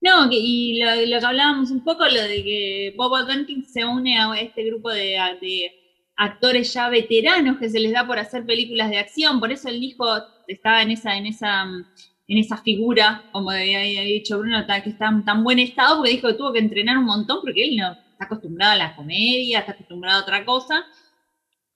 No, 0.00 0.28
y 0.30 0.80
lo, 0.80 0.94
lo, 1.06 1.20
que 1.20 1.26
hablábamos 1.26 1.70
un 1.70 1.82
poco, 1.82 2.04
lo 2.04 2.22
de 2.22 2.44
que 2.44 2.94
Bob 2.96 3.26
Jenkins 3.26 3.72
se 3.72 3.84
une 3.84 4.16
a 4.18 4.32
este 4.40 4.64
grupo 4.64 4.90
de, 4.90 5.18
de, 5.40 5.70
actores 6.18 6.74
ya 6.74 6.88
veteranos 6.88 7.58
que 7.58 7.70
se 7.70 7.78
les 7.78 7.92
da 7.92 8.04
por 8.06 8.18
hacer 8.18 8.44
películas 8.44 8.90
de 8.90 8.98
acción, 8.98 9.38
por 9.38 9.52
eso 9.52 9.68
el 9.68 9.82
hijo 9.82 10.04
estaba 10.48 10.82
en 10.82 10.90
esa, 10.90 11.16
en 11.16 11.26
esa, 11.26 11.62
en 11.62 12.38
esa 12.38 12.56
figura, 12.58 13.22
como 13.32 13.50
había 13.50 14.02
dicho 14.02 14.38
Bruno, 14.38 14.66
que 14.66 14.90
está 14.90 15.08
en 15.08 15.24
tan 15.24 15.44
buen 15.44 15.60
estado, 15.60 15.98
porque 15.98 16.10
dijo 16.10 16.28
que 16.28 16.34
tuvo 16.34 16.52
que 16.52 16.58
entrenar 16.58 16.98
un 16.98 17.04
montón, 17.04 17.38
porque 17.40 17.68
él 17.68 17.76
no 17.76 17.92
está 17.92 18.24
acostumbrado 18.24 18.72
a 18.72 18.76
la 18.76 18.96
comedia, 18.96 19.60
está 19.60 19.72
acostumbrado 19.72 20.18
a 20.18 20.22
otra 20.22 20.44
cosa, 20.44 20.84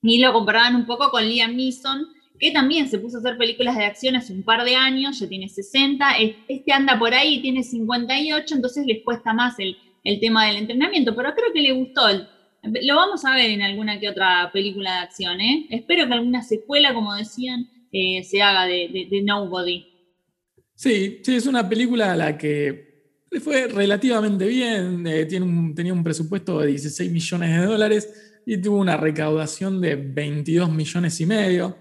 y 0.02 0.18
lo 0.18 0.32
comparaban 0.32 0.74
un 0.74 0.86
poco 0.86 1.10
con 1.12 1.24
Liam 1.24 1.54
Neeson, 1.54 2.08
que 2.40 2.50
también 2.50 2.88
se 2.88 2.98
puso 2.98 3.18
a 3.18 3.20
hacer 3.20 3.38
películas 3.38 3.76
de 3.76 3.84
acción 3.84 4.16
hace 4.16 4.32
un 4.32 4.42
par 4.42 4.64
de 4.64 4.74
años, 4.74 5.20
ya 5.20 5.28
tiene 5.28 5.48
60, 5.48 6.16
este 6.48 6.72
anda 6.72 6.98
por 6.98 7.14
ahí, 7.14 7.40
tiene 7.40 7.62
58, 7.62 8.56
entonces 8.56 8.84
les 8.86 9.04
cuesta 9.04 9.32
más 9.32 9.56
el, 9.60 9.76
el 10.02 10.18
tema 10.18 10.46
del 10.46 10.56
entrenamiento, 10.56 11.14
pero 11.14 11.32
creo 11.32 11.52
que 11.52 11.60
le 11.60 11.70
gustó. 11.70 12.02
Lo 12.62 12.94
vamos 12.94 13.24
a 13.24 13.34
ver 13.34 13.50
en 13.50 13.62
alguna 13.62 13.98
que 13.98 14.08
otra 14.08 14.50
película 14.52 14.92
de 14.92 14.98
acción, 14.98 15.40
¿eh? 15.40 15.66
Espero 15.70 16.06
que 16.06 16.14
alguna 16.14 16.42
secuela, 16.42 16.94
como 16.94 17.14
decían, 17.14 17.68
eh, 17.90 18.22
se 18.24 18.40
haga 18.40 18.66
de, 18.66 19.08
de, 19.10 19.22
Nobody. 19.22 19.84
Sí, 20.74 21.20
sí, 21.22 21.34
es 21.34 21.46
una 21.46 21.68
película 21.68 22.12
a 22.12 22.16
la 22.16 22.38
que 22.38 22.92
le 23.30 23.40
fue 23.40 23.66
relativamente 23.66 24.46
bien, 24.46 25.06
eh, 25.06 25.26
tiene 25.26 25.72
tenía 25.74 25.92
un 25.92 26.04
presupuesto 26.04 26.60
de 26.60 26.68
16 26.68 27.10
millones 27.10 27.60
de 27.60 27.66
dólares 27.66 28.40
y 28.46 28.58
tuvo 28.58 28.78
una 28.78 28.96
recaudación 28.96 29.80
de 29.80 29.96
22 29.96 30.70
millones 30.70 31.20
y 31.20 31.26
medio. 31.26 31.76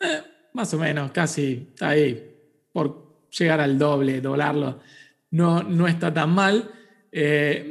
Eh, 0.00 0.20
más 0.54 0.74
o 0.74 0.78
menos, 0.78 1.12
casi 1.12 1.68
está 1.70 1.90
ahí, 1.90 2.36
por 2.72 3.28
llegar 3.30 3.60
al 3.60 3.78
doble, 3.78 4.20
doblarlo, 4.20 4.80
no, 5.30 5.62
no 5.62 5.86
está 5.86 6.12
tan 6.12 6.30
mal. 6.30 6.70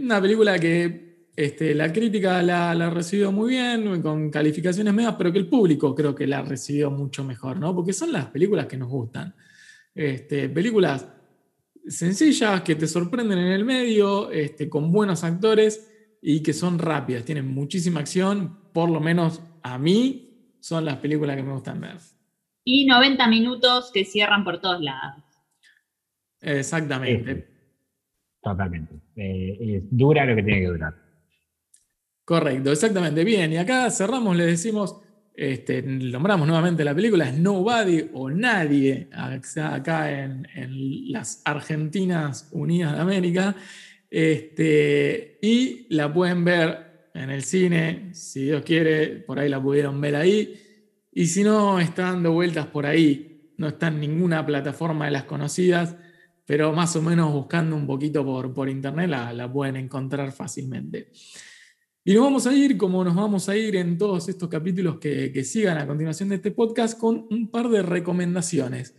Una 0.02 0.22
película 0.22 0.60
que 0.60 1.11
este, 1.36 1.74
la 1.76 1.91
crítica 1.91 2.41
la, 2.41 2.72
ha 2.72 2.89
recibido 2.89 3.32
muy 3.32 3.52
bien, 3.52 4.02
con 4.02 4.30
calificaciones 4.30 4.94
medias, 4.94 5.15
pero 5.17 5.32
que 5.32 5.39
el 5.39 5.48
público 5.48 5.96
creo 5.96 6.13
que 6.13 6.28
la 6.28 6.39
ha 6.39 6.44
recibido 6.44 6.91
mucho 6.91 7.24
mejor, 7.24 7.58
¿no? 7.58 7.74
Porque 7.76 7.94
son 7.94 8.12
las 8.12 8.26
películas 8.28 8.67
que 8.67 8.78
nos 8.78 8.89
gustan. 8.89 9.34
Este, 9.94 10.50
películas 10.50 11.08
sencillas, 11.88 12.62
que 12.62 12.76
te 12.76 12.88
sorprenden 12.88 13.39
en 13.39 13.52
el 13.52 13.65
medio, 13.65 14.32
este, 14.32 14.70
con 14.70 14.91
buenos 14.91 15.24
actores 15.24 15.89
y 16.22 16.41
que 16.41 16.54
son 16.54 16.78
rápidas, 16.80 17.26
tienen 17.26 17.48
muchísima 17.48 18.00
acción, 18.00 18.60
por 18.74 18.89
lo 18.89 19.00
menos 19.00 19.41
a 19.63 19.78
mí 19.78 20.56
son 20.60 20.86
las 20.86 20.98
películas 20.98 21.36
que 21.36 21.44
me 21.44 21.54
gustan 21.54 21.82
ver 21.82 21.98
y 22.63 22.86
90 22.86 23.28
minutos 23.28 23.91
que 23.94 24.06
cierran 24.06 24.44
por 24.44 24.60
todos 24.60 24.82
lados. 24.82 25.24
Exactamente. 26.41 27.48
totalmente. 28.41 28.96
Eh, 29.15 29.84
dura 29.89 30.26
lo 30.26 30.36
que 30.36 30.44
tiene 30.44 30.62
que 30.62 30.67
durar. 30.67 30.96
Correcto, 32.25 32.71
exactamente. 32.71 33.23
Bien, 33.23 33.51
y 33.51 33.57
acá 33.57 33.89
cerramos, 33.89 34.36
le 34.36 34.45
decimos, 34.45 34.97
este, 35.34 35.81
nombramos 35.81 36.47
nuevamente 36.47 36.84
la 36.84 36.93
película, 36.93 37.27
es 37.27 37.38
Nobody 37.38 38.10
o 38.13 38.29
Nadie, 38.29 39.10
acá 39.12 40.23
en, 40.23 40.47
las 41.12 41.41
Argentinas 41.45 42.49
Unidas 42.51 42.93
de 42.93 42.99
América. 42.99 43.55
Este, 44.10 45.39
y 45.41 45.88
la 45.89 46.13
pueden 46.13 46.43
ver 46.43 47.10
en 47.13 47.29
el 47.29 47.43
cine, 47.43 48.10
si 48.13 48.45
Dios 48.45 48.63
quiere, 48.63 49.07
por 49.07 49.39
ahí 49.39 49.49
la 49.49 49.62
pudieron 49.62 49.99
ver 49.99 50.15
ahí. 50.15 50.53
Y 51.12 51.27
si 51.27 51.43
no, 51.43 51.79
está 51.79 52.03
dando 52.03 52.31
vueltas 52.31 52.67
por 52.67 52.86
ahí, 52.86 53.53
no 53.57 53.67
está 53.67 53.88
en 53.88 53.99
ninguna 53.99 54.45
plataforma 54.45 55.05
de 55.05 55.12
las 55.12 55.25
conocidas, 55.25 55.95
pero 56.45 56.73
más 56.73 56.95
o 56.95 57.01
menos 57.01 57.31
buscando 57.34 57.75
un 57.75 57.86
poquito 57.86 58.25
por, 58.25 58.53
por 58.53 58.69
internet 58.69 59.10
la, 59.10 59.51
pueden 59.51 59.75
encontrar 59.75 60.31
fácilmente. 60.31 61.12
Y 62.04 62.16
nos 62.16 62.24
vamos 62.24 62.48
a 62.48 62.54
ir, 62.56 62.78
como 62.78 63.04
nos 63.04 63.14
vamos 63.14 63.48
a 63.48 63.56
ir 63.56 63.76
en 63.76 63.96
todos 63.96 64.28
estos 64.28 64.50
capítulos 64.50 64.98
que, 64.98 65.32
que, 65.32 65.44
sigan 65.44 65.78
a 65.78 65.86
continuación 65.86 66.30
de 66.30 66.36
este 66.36 66.50
podcast, 66.50 66.98
con 66.98 67.28
un 67.30 67.52
par 67.52 67.70
de 67.70 67.84
recomendaciones. 67.84 68.96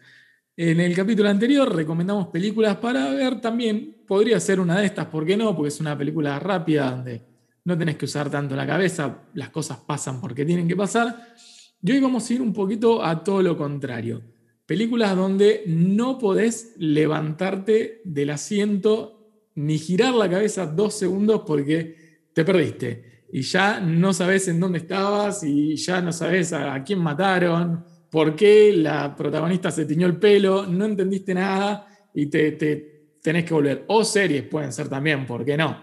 En 0.57 0.79
el 0.79 0.95
capítulo 0.95 1.29
anterior 1.29 1.75
recomendamos 1.75 2.29
películas 2.29 2.77
para 2.77 3.11
ver 3.11 3.41
también, 3.41 4.05
podría 4.07 4.39
ser 4.39 4.61
una 4.61 4.79
de 4.79 4.87
estas, 4.87 5.07
¿por 5.07 5.27
qué 5.27 5.37
no? 5.37 5.57
Porque 5.57 5.71
es 5.71 5.81
una 5.81 5.99
película 5.99 6.39
rápida 6.39 6.93
donde 6.93 7.23
no 7.65 7.77
tenés 7.77 7.97
que 7.97 8.05
usar 8.05 8.31
tanto 8.31 8.55
la 8.55 8.69
cabeza, 8.69 9.25
las 9.35 9.51
cosas 9.51 9.79
pasan 9.79 10.21
porque 10.21 10.45
tienen 10.45 10.69
que 10.69 10.77
pasar. 10.77 11.35
Y 11.83 11.91
hoy 11.91 11.99
vamos 11.99 12.31
a 12.31 12.35
ir 12.35 12.41
un 12.41 12.53
poquito 12.53 13.05
a 13.05 13.25
todo 13.25 13.43
lo 13.43 13.57
contrario. 13.57 14.23
Películas 14.65 15.17
donde 15.17 15.65
no 15.67 16.19
podés 16.19 16.75
levantarte 16.79 18.01
del 18.05 18.31
asiento 18.31 19.49
ni 19.57 19.77
girar 19.77 20.15
la 20.15 20.31
cabeza 20.31 20.67
dos 20.67 20.95
segundos 20.95 21.43
porque 21.45 22.02
te 22.35 22.45
perdiste. 22.45 23.27
Y 23.33 23.43
ya 23.43 23.81
no 23.81 24.13
sabes 24.13 24.49
en 24.49 24.61
dónde 24.61 24.79
estabas 24.79 25.43
y 25.45 25.77
ya 25.77 26.01
no 26.01 26.13
sabes 26.13 26.53
a, 26.53 26.83
quién 26.85 26.99
mataron, 26.99 27.85
por 28.11 28.37
qué 28.37 28.75
la 28.77 29.17
protagonista 29.17 29.71
se 29.71 29.87
tiñó 29.87 30.07
el 30.07 30.19
pelo, 30.19 30.67
no 30.67 30.85
entendiste 30.85 31.33
nada 31.33 31.87
y 32.15 32.27
te, 32.27 32.53
te 32.53 33.17
tenés 33.23 33.45
que 33.45 33.55
volver. 33.55 33.85
O 33.89 34.05
series 34.05 34.43
pueden 34.43 34.73
ser 34.73 34.89
también, 34.89 35.25
¿por 35.27 35.45
qué 35.45 35.57
no? 35.57 35.81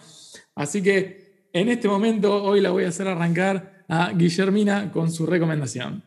Así 0.55 0.83
que 0.83 1.47
en 1.51 1.69
este 1.69 1.87
momento 1.87 2.43
hoy 2.43 2.61
la 2.61 2.69
voy 2.69 2.83
a 2.83 2.89
hacer 2.89 3.07
arrancar 3.07 3.83
a 3.87 4.11
Guillermina 4.13 4.91
con 4.91 5.11
su 5.11 5.25
recomendación. 5.25 6.03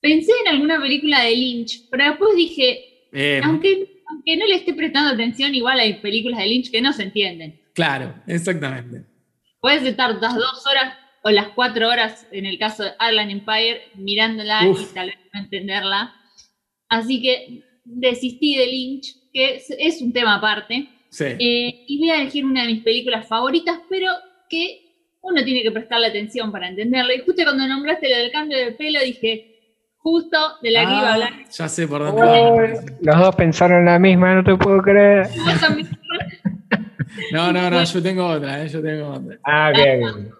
Pensé 0.00 0.32
en 0.44 0.48
alguna 0.48 0.80
película 0.80 1.22
de 1.22 1.36
Lynch, 1.36 1.88
pero 1.90 2.04
después 2.04 2.36
dije, 2.36 3.06
aunque, 3.42 4.02
aunque 4.08 4.36
no 4.36 4.46
le 4.46 4.56
esté 4.56 4.74
prestando 4.74 5.14
atención, 5.14 5.54
igual 5.54 5.80
hay 5.80 6.00
películas 6.00 6.40
de 6.40 6.46
Lynch 6.46 6.70
que 6.70 6.82
no 6.82 6.92
se 6.92 7.04
entienden. 7.04 7.61
Claro, 7.74 8.14
exactamente. 8.26 9.06
Puedes 9.60 9.82
estar 9.84 10.14
las 10.20 10.34
dos 10.34 10.66
horas 10.66 10.94
o 11.22 11.30
las 11.30 11.48
cuatro 11.48 11.88
horas, 11.88 12.26
en 12.32 12.46
el 12.46 12.58
caso 12.58 12.82
de 12.84 12.90
Arlan 12.98 13.30
Empire, 13.30 13.82
mirándola 13.94 14.66
y 14.66 14.94
tal 14.94 15.06
vez 15.06 15.18
no 15.32 15.40
entenderla. 15.40 16.14
Así 16.88 17.22
que 17.22 17.62
desistí 17.84 18.56
de 18.56 18.66
Lynch, 18.66 19.14
que 19.32 19.62
es, 19.78 20.02
un 20.02 20.12
tema 20.12 20.36
aparte. 20.36 20.88
Sí. 21.10 21.24
Eh, 21.24 21.84
y 21.86 21.98
voy 21.98 22.10
a 22.10 22.20
elegir 22.20 22.44
una 22.44 22.62
de 22.62 22.72
mis 22.72 22.82
películas 22.82 23.26
favoritas, 23.28 23.78
pero 23.88 24.08
que 24.48 24.82
uno 25.22 25.44
tiene 25.44 25.62
que 25.62 25.70
prestarle 25.70 26.08
atención 26.08 26.50
para 26.50 26.68
entenderlo. 26.68 27.14
Y 27.14 27.20
justo 27.20 27.44
cuando 27.44 27.66
nombraste 27.66 28.10
lo 28.10 28.16
del 28.16 28.32
cambio 28.32 28.58
de 28.58 28.72
pelo, 28.72 29.00
dije, 29.00 29.52
justo 29.98 30.36
de 30.60 30.70
la 30.72 30.80
que 30.80 30.90
iba 30.90 31.00
a 31.00 31.10
ah, 31.10 31.14
hablar. 31.14 31.32
Ya 31.50 31.68
sé 31.68 31.86
por 31.86 32.02
dónde 32.02 32.80
Los 33.00 33.18
dos 33.18 33.36
pensaron 33.36 33.84
la 33.84 33.98
misma, 33.98 34.34
no 34.34 34.44
te 34.44 34.56
puedo 34.56 34.82
creer. 34.82 35.28
No, 37.32 37.52
no, 37.52 37.70
no, 37.70 37.84
yo 37.84 38.02
tengo 38.02 38.26
otra, 38.26 38.64
¿eh? 38.64 38.68
yo 38.68 38.82
tengo 38.82 39.08
otra. 39.08 39.38
Ah, 39.44 39.72
bien. 39.74 40.32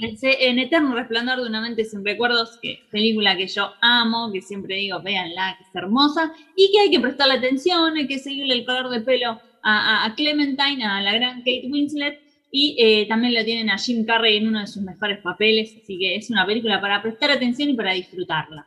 Pensé 0.00 0.48
en 0.48 0.58
Eterno 0.58 0.94
Resplandor 0.94 1.42
de 1.42 1.48
una 1.48 1.60
mente 1.60 1.84
sin 1.84 2.04
recuerdos, 2.04 2.58
que 2.62 2.80
película 2.90 3.36
que 3.36 3.46
yo 3.46 3.70
amo, 3.82 4.32
que 4.32 4.40
siempre 4.40 4.76
digo, 4.76 5.02
véanla, 5.02 5.56
que 5.58 5.64
es 5.64 5.74
hermosa, 5.74 6.32
y 6.56 6.70
que 6.72 6.80
hay 6.80 6.90
que 6.90 7.00
prestarle 7.00 7.34
atención, 7.34 7.96
hay 7.96 8.06
que 8.06 8.18
seguirle 8.18 8.54
el 8.54 8.64
color 8.64 8.88
de 8.88 9.00
pelo 9.00 9.40
a, 9.62 10.06
a 10.06 10.14
Clementine, 10.14 10.84
a 10.84 11.02
la 11.02 11.12
gran 11.12 11.38
Kate 11.38 11.68
Winslet, 11.70 12.20
y 12.50 12.76
eh, 12.78 13.06
también 13.08 13.34
lo 13.34 13.44
tienen 13.44 13.70
a 13.70 13.78
Jim 13.78 14.06
Carrey 14.06 14.38
en 14.38 14.48
uno 14.48 14.60
de 14.60 14.66
sus 14.66 14.82
mejores 14.82 15.18
papeles, 15.18 15.76
así 15.82 15.98
que 15.98 16.16
es 16.16 16.30
una 16.30 16.46
película 16.46 16.80
para 16.80 17.02
prestar 17.02 17.30
atención 17.30 17.68
y 17.68 17.74
para 17.74 17.92
disfrutarla. 17.92 18.66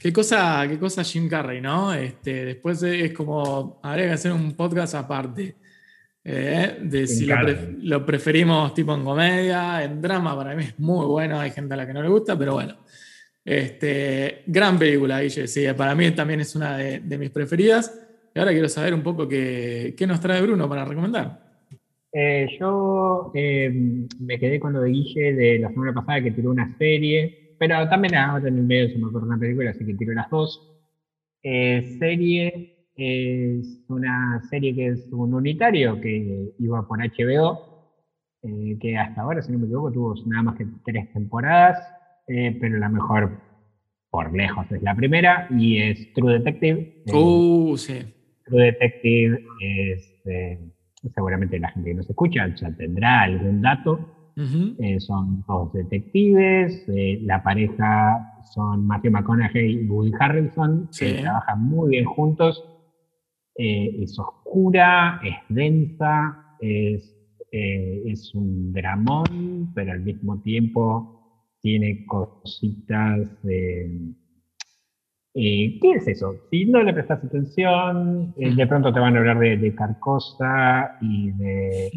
Qué 0.00 0.12
cosa, 0.12 0.66
qué 0.66 0.78
cosa 0.78 1.04
Jim 1.04 1.28
Carrey, 1.28 1.60
¿no? 1.60 1.92
Este, 1.92 2.44
después 2.46 2.82
es 2.82 3.12
como, 3.12 3.78
habría 3.82 4.06
que 4.06 4.12
hacer 4.12 4.32
un 4.32 4.54
podcast 4.54 4.94
aparte. 4.94 5.56
Eh, 6.22 6.78
de 6.82 7.06
si 7.06 7.26
lo, 7.26 8.04
preferimos 8.04 8.74
tipo 8.74 8.94
en 8.94 9.04
comedia, 9.04 9.82
en 9.82 10.02
drama, 10.02 10.36
para 10.36 10.54
mí 10.54 10.64
es 10.64 10.78
muy 10.78 11.06
bueno, 11.06 11.40
hay 11.40 11.50
gente 11.50 11.74
a 11.74 11.76
la 11.78 11.86
que 11.86 11.94
no 11.94 12.02
le 12.02 12.08
gusta, 12.08 12.38
pero 12.38 12.54
bueno. 12.54 12.76
Este, 13.44 14.42
gran 14.46 14.78
película, 14.78 15.20
Guille, 15.20 15.46
sí, 15.46 15.64
para 15.76 15.94
mí 15.94 16.10
también 16.10 16.40
es 16.40 16.54
una 16.54 16.76
de, 16.76 17.18
mis 17.18 17.30
preferidas. 17.30 18.06
Y 18.34 18.38
ahora 18.38 18.52
quiero 18.52 18.68
saber 18.68 18.94
un 18.94 19.02
poco 19.02 19.26
qué, 19.26 19.94
qué 19.96 20.06
nos 20.06 20.20
trae 20.20 20.42
Bruno 20.42 20.68
para 20.68 20.84
recomendar. 20.84 21.50
Eh, 22.12 22.48
yo 22.58 23.30
eh, 23.34 23.70
me 24.18 24.38
quedé 24.38 24.58
con 24.58 24.72
lo 24.72 24.80
de 24.80 24.90
Guille 24.90 25.32
de 25.32 25.58
la 25.60 25.68
semana 25.70 25.94
pasada 25.94 26.22
que 26.22 26.32
tiró 26.32 26.50
una 26.50 26.76
serie, 26.76 27.54
pero 27.58 27.88
también 27.88 28.16
ahora 28.16 28.48
en 28.48 28.58
el 28.58 28.64
medio 28.64 28.88
se 28.88 28.98
me 28.98 29.06
ocurre 29.06 29.26
una 29.26 29.38
película, 29.38 29.70
así 29.70 29.84
que 29.84 29.94
tiró 29.94 30.12
las 30.12 30.28
dos. 30.30 30.66
Eh, 31.42 31.96
serie 31.98 32.79
es 32.96 33.84
una 33.88 34.40
serie 34.50 34.74
que 34.74 34.86
es 34.88 35.08
un 35.12 35.34
unitario 35.34 36.00
que 36.00 36.52
iba 36.58 36.86
por 36.86 36.98
HBO, 37.00 37.58
que 38.80 38.96
hasta 38.96 39.20
ahora, 39.22 39.42
si 39.42 39.52
no 39.52 39.58
me 39.58 39.66
equivoco, 39.66 39.92
tuvo 39.92 40.14
nada 40.26 40.42
más 40.42 40.56
que 40.56 40.66
tres 40.84 41.12
temporadas. 41.12 41.78
eh, 42.32 42.56
pero 42.60 42.78
la 42.78 42.88
mejor 42.88 43.40
por 44.08 44.32
lejos 44.32 44.70
es 44.70 44.82
la 44.82 44.94
primera 44.94 45.48
y 45.50 45.78
es 45.78 46.12
True 46.12 46.34
Detective. 46.34 47.02
Eh, 47.06 47.12
Uh, 47.12 47.76
sí. 47.76 47.94
True 48.44 48.64
Detective 48.66 49.40
es, 49.60 50.14
eh, 50.26 50.58
seguramente 51.12 51.58
la 51.58 51.70
gente 51.72 51.90
que 51.90 51.94
nos 51.96 52.08
escucha 52.08 52.46
ya 52.54 52.70
tendrá 52.76 53.22
algún 53.22 53.60
dato. 53.62 53.98
Eh, 54.78 55.00
son 55.00 55.44
dos 55.46 55.72
detectives, 55.72 56.84
eh, 56.88 57.18
la 57.22 57.42
pareja 57.42 58.40
son 58.54 58.86
Matthew 58.86 59.10
McConaughey 59.10 59.72
y 59.82 59.86
Woody 59.88 60.12
Harrelson, 60.18 60.86
que 60.86 61.16
Sí. 61.16 61.22
trabajan 61.22 61.62
muy 61.62 61.90
bien 61.90 62.04
juntos. 62.04 62.64
Eh, 63.62 64.04
es 64.04 64.18
oscura, 64.18 65.20
es 65.22 65.34
densa, 65.54 66.56
es, 66.60 67.14
eh, 67.52 68.04
es 68.06 68.34
un 68.34 68.72
dramón, 68.72 69.70
pero 69.74 69.92
al 69.92 70.00
mismo 70.00 70.40
tiempo 70.40 71.46
tiene 71.60 72.06
cositas 72.06 73.18
de... 73.42 74.14
Eh, 75.34 75.78
¿Qué 75.78 75.92
es 75.92 76.08
eso? 76.08 76.36
Si 76.50 76.64
no 76.64 76.82
le 76.82 76.94
prestas 76.94 77.22
atención, 77.22 78.32
de 78.34 78.66
pronto 78.66 78.94
te 78.94 78.98
van 78.98 79.16
a 79.16 79.18
hablar 79.18 79.38
de, 79.38 79.58
de 79.58 79.74
Carcosa 79.74 80.96
y 81.02 81.32
de, 81.32 81.90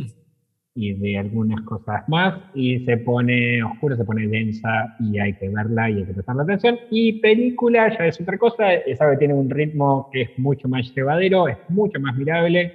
y 0.75 0.93
de 0.93 1.17
algunas 1.17 1.62
cosas 1.62 2.07
más, 2.07 2.39
y 2.55 2.79
se 2.86 2.97
pone 2.97 3.63
oscura, 3.63 3.95
se 3.95 4.05
pone 4.05 4.27
densa, 4.27 4.95
y 4.99 5.19
hay 5.19 5.33
que 5.33 5.49
verla 5.49 5.89
y 5.89 5.97
hay 5.97 6.05
que 6.05 6.13
prestarle 6.13 6.43
atención. 6.43 6.79
Y 6.89 7.19
película 7.19 7.95
ya 7.95 8.07
es 8.07 8.19
otra 8.19 8.38
cosa, 8.38 8.73
esa 8.73 9.09
que 9.12 9.17
tiene 9.17 9.33
un 9.33 9.49
ritmo 9.49 10.09
que 10.12 10.23
es 10.23 10.39
mucho 10.39 10.67
más 10.67 10.93
llevadero, 10.95 11.47
es 11.47 11.57
mucho 11.69 11.99
más 11.99 12.15
mirable, 12.15 12.73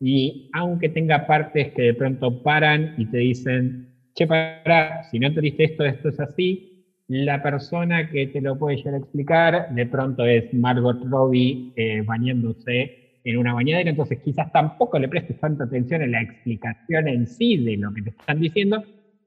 y 0.00 0.50
aunque 0.52 0.90
tenga 0.90 1.26
partes 1.26 1.72
que 1.72 1.82
de 1.82 1.94
pronto 1.94 2.42
paran 2.42 2.94
y 2.98 3.06
te 3.06 3.18
dicen, 3.18 3.88
che, 4.14 4.26
para, 4.26 5.02
si 5.04 5.18
no 5.18 5.28
entendiste 5.28 5.64
esto, 5.64 5.84
esto 5.84 6.10
es 6.10 6.20
así, 6.20 6.68
la 7.08 7.42
persona 7.42 8.10
que 8.10 8.26
te 8.26 8.40
lo 8.40 8.58
puede 8.58 8.76
llegar 8.76 8.94
a 8.94 8.98
explicar 8.98 9.74
de 9.74 9.86
pronto 9.86 10.26
es 10.26 10.52
Margot 10.52 11.02
Robbie 11.08 11.72
eh, 11.74 12.02
bañándose 12.02 13.07
en 13.30 13.36
una 13.36 13.52
bañadera, 13.52 13.90
entonces 13.90 14.20
quizás 14.24 14.50
tampoco 14.52 14.98
le 14.98 15.08
prestes 15.08 15.38
tanta 15.38 15.64
atención 15.64 16.00
en 16.02 16.12
la 16.12 16.22
explicación 16.22 17.08
en 17.08 17.26
sí 17.26 17.58
de 17.58 17.76
lo 17.76 17.92
que 17.92 18.02
te 18.02 18.10
están 18.10 18.40
diciendo. 18.40 18.82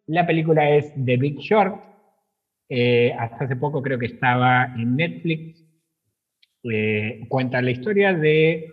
La 0.07 0.25
película 0.25 0.69
es 0.69 0.91
The 1.05 1.17
Big 1.17 1.37
Short, 1.37 1.75
eh, 2.67 3.13
hasta 3.19 3.45
hace 3.45 3.55
poco 3.55 3.81
creo 3.81 3.99
que 3.99 4.07
estaba 4.07 4.73
en 4.75 4.95
Netflix, 4.95 5.67
Eh, 6.63 7.25
cuenta 7.27 7.59
la 7.59 7.71
historia 7.71 8.13
de 8.13 8.69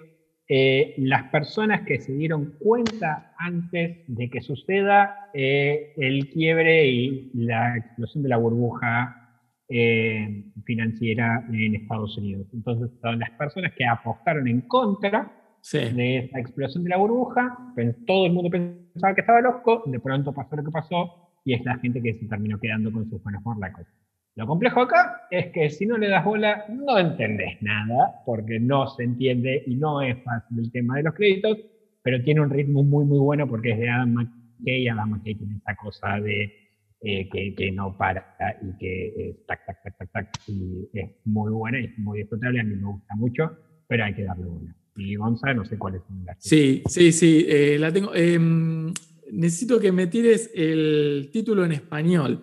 eh, 0.47 0.95
las 0.99 1.23
personas 1.31 1.87
que 1.87 1.99
se 1.99 2.13
dieron 2.13 2.55
cuenta 2.59 3.33
antes 3.39 4.05
de 4.07 4.29
que 4.29 4.43
suceda 4.43 5.31
el 5.33 6.29
quiebre 6.29 6.87
y 6.87 7.31
la 7.33 7.79
explosión 7.79 8.23
de 8.23 8.29
la 8.29 8.37
burbuja 8.37 9.28
eh, 9.69 10.45
financiera 10.65 11.45
en 11.53 11.75
Estados 11.75 12.17
Unidos. 12.19 12.47
Entonces, 12.53 12.91
son 13.03 13.19
las 13.19 13.31
personas 13.33 13.73
que 13.77 13.85
apostaron 13.85 14.49
en 14.49 14.63
contra 14.63 15.33
Sí. 15.61 15.79
de 15.79 16.19
esa 16.19 16.39
explosión 16.39 16.85
de 16.85 16.91
la 16.91 16.97
burbuja, 16.97 17.59
todo 18.07 18.27
el 18.27 18.33
mundo 18.33 18.49
pensaba 18.49 19.15
que 19.15 19.21
estaba 19.23 19.41
loco, 19.41 19.83
de 19.87 19.99
pronto 19.99 20.33
pasó 20.33 20.57
lo 20.57 20.65
que 20.65 20.71
pasó 20.71 21.33
y 21.45 21.55
es 21.55 21.65
la 21.65 21.77
gente 21.79 22.01
que 22.01 22.15
se 22.15 22.27
terminó 22.27 22.59
quedando 22.61 22.93
con 22.93 23.11
sus 23.11 23.23
buenos 23.23 23.43
morlacos. 23.45 23.85
Lo 24.37 24.47
complejo 24.47 24.83
acá 24.83 25.23
es 25.33 25.49
que 25.49 25.69
si 25.69 25.85
no 25.85 25.99
le 25.99 26.09
das 26.09 26.25
bola, 26.25 26.65
no 26.71 26.97
entendés 26.97 27.61
nada, 27.61 28.23
porque 28.25 28.61
no 28.61 28.87
se 28.87 29.03
entiende 29.03 29.65
y 29.67 29.75
no 29.75 30.01
es 30.01 30.17
fácil 30.23 30.61
el 30.61 30.71
tema 30.71 30.97
de 30.97 31.03
los 31.03 31.15
créditos, 31.15 31.59
pero 32.03 32.23
tiene 32.23 32.41
un 32.41 32.51
ritmo 32.51 32.85
muy, 32.85 33.05
muy 33.05 33.19
bueno 33.19 33.49
porque 33.49 33.73
es 33.73 33.79
de 33.81 33.91
Adam 33.91 34.13
McKay. 34.15 34.89
Adam 34.89 35.11
McKay 35.11 35.35
tiene 35.35 35.57
esa 35.57 35.75
cosa 35.75 36.21
de 36.21 36.53
eh, 37.01 37.29
que, 37.31 37.55
que 37.55 37.71
no 37.73 37.97
para 37.97 38.37
y 38.63 38.77
que 38.79 39.07
es 39.31 39.47
tac, 39.47 39.65
tac, 39.67 39.83
tac, 39.83 39.97
tac, 39.99 40.11
tac, 40.13 40.39
y 40.49 40.89
es 40.93 41.11
muy 41.25 41.53
buena 41.53 41.81
y 41.81 41.85
es 41.87 41.99
muy 41.99 42.19
disfrutable. 42.21 42.61
A 42.61 42.65
mí 42.65 42.75
me 42.75 42.87
gusta 42.91 43.15
mucho, 43.17 43.57
pero 43.87 44.05
hay 44.05 44.15
que 44.15 44.25
darle 44.25 44.47
bola. 44.47 44.75
Y 44.97 45.15
Gonza, 45.15 45.55
no 45.55 45.65
sé 45.65 45.79
cuáles 45.79 46.03
son 46.09 46.25
las. 46.25 46.37
Sí, 46.43 46.83
sí, 46.87 47.13
sí, 47.13 47.47
eh, 47.49 47.77
la 47.79 47.93
tengo. 47.93 48.13
Em, 48.15 48.93
necesito 49.31 49.79
que 49.79 49.93
me 49.93 50.09
tires 50.09 50.51
el 50.55 51.31
título 51.33 51.65
en 51.65 51.73
español. 51.73 52.43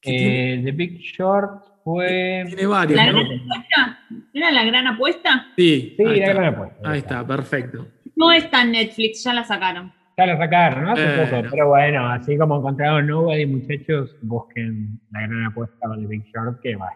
tiene, 0.00 0.54
Eh, 0.54 0.62
The 0.64 0.72
Big 0.72 0.98
Short 1.00 1.64
fue. 1.84 2.44
tiene 2.46 2.66
varios, 2.66 2.96
¿La 2.96 3.12
¿no? 3.12 3.18
gran 3.18 3.26
apuesta? 3.40 3.98
¿Era 4.32 4.50
la 4.52 4.64
gran 4.64 4.86
apuesta? 4.86 5.46
Sí, 5.56 5.94
Sí, 5.96 6.02
ahí 6.04 6.18
la 6.20 6.24
está. 6.26 6.32
gran 6.34 6.54
apuesta. 6.54 6.90
Ahí 6.90 6.98
está, 6.98 7.26
perfecto. 7.26 7.88
No 8.16 8.32
está 8.32 8.62
en 8.62 8.72
Netflix, 8.72 9.22
ya 9.24 9.34
la 9.34 9.44
sacaron. 9.44 9.92
Ya 10.18 10.26
la 10.26 10.36
sacaron, 10.36 10.84
¿no? 10.84 10.92
Hace 10.92 11.04
Eh, 11.04 11.24
poco. 11.24 11.42
no. 11.42 11.50
Pero 11.50 11.68
bueno, 11.68 12.06
así 12.08 12.36
como 12.36 12.58
encontraron 12.58 13.06
Nobody, 13.06 13.46
muchachos, 13.46 14.16
busquen 14.20 15.00
la 15.12 15.20
gran 15.22 15.44
apuesta 15.44 15.88
de 15.96 16.06
Big 16.08 16.24
Short, 16.34 16.60
que 16.60 16.74
va. 16.74 16.90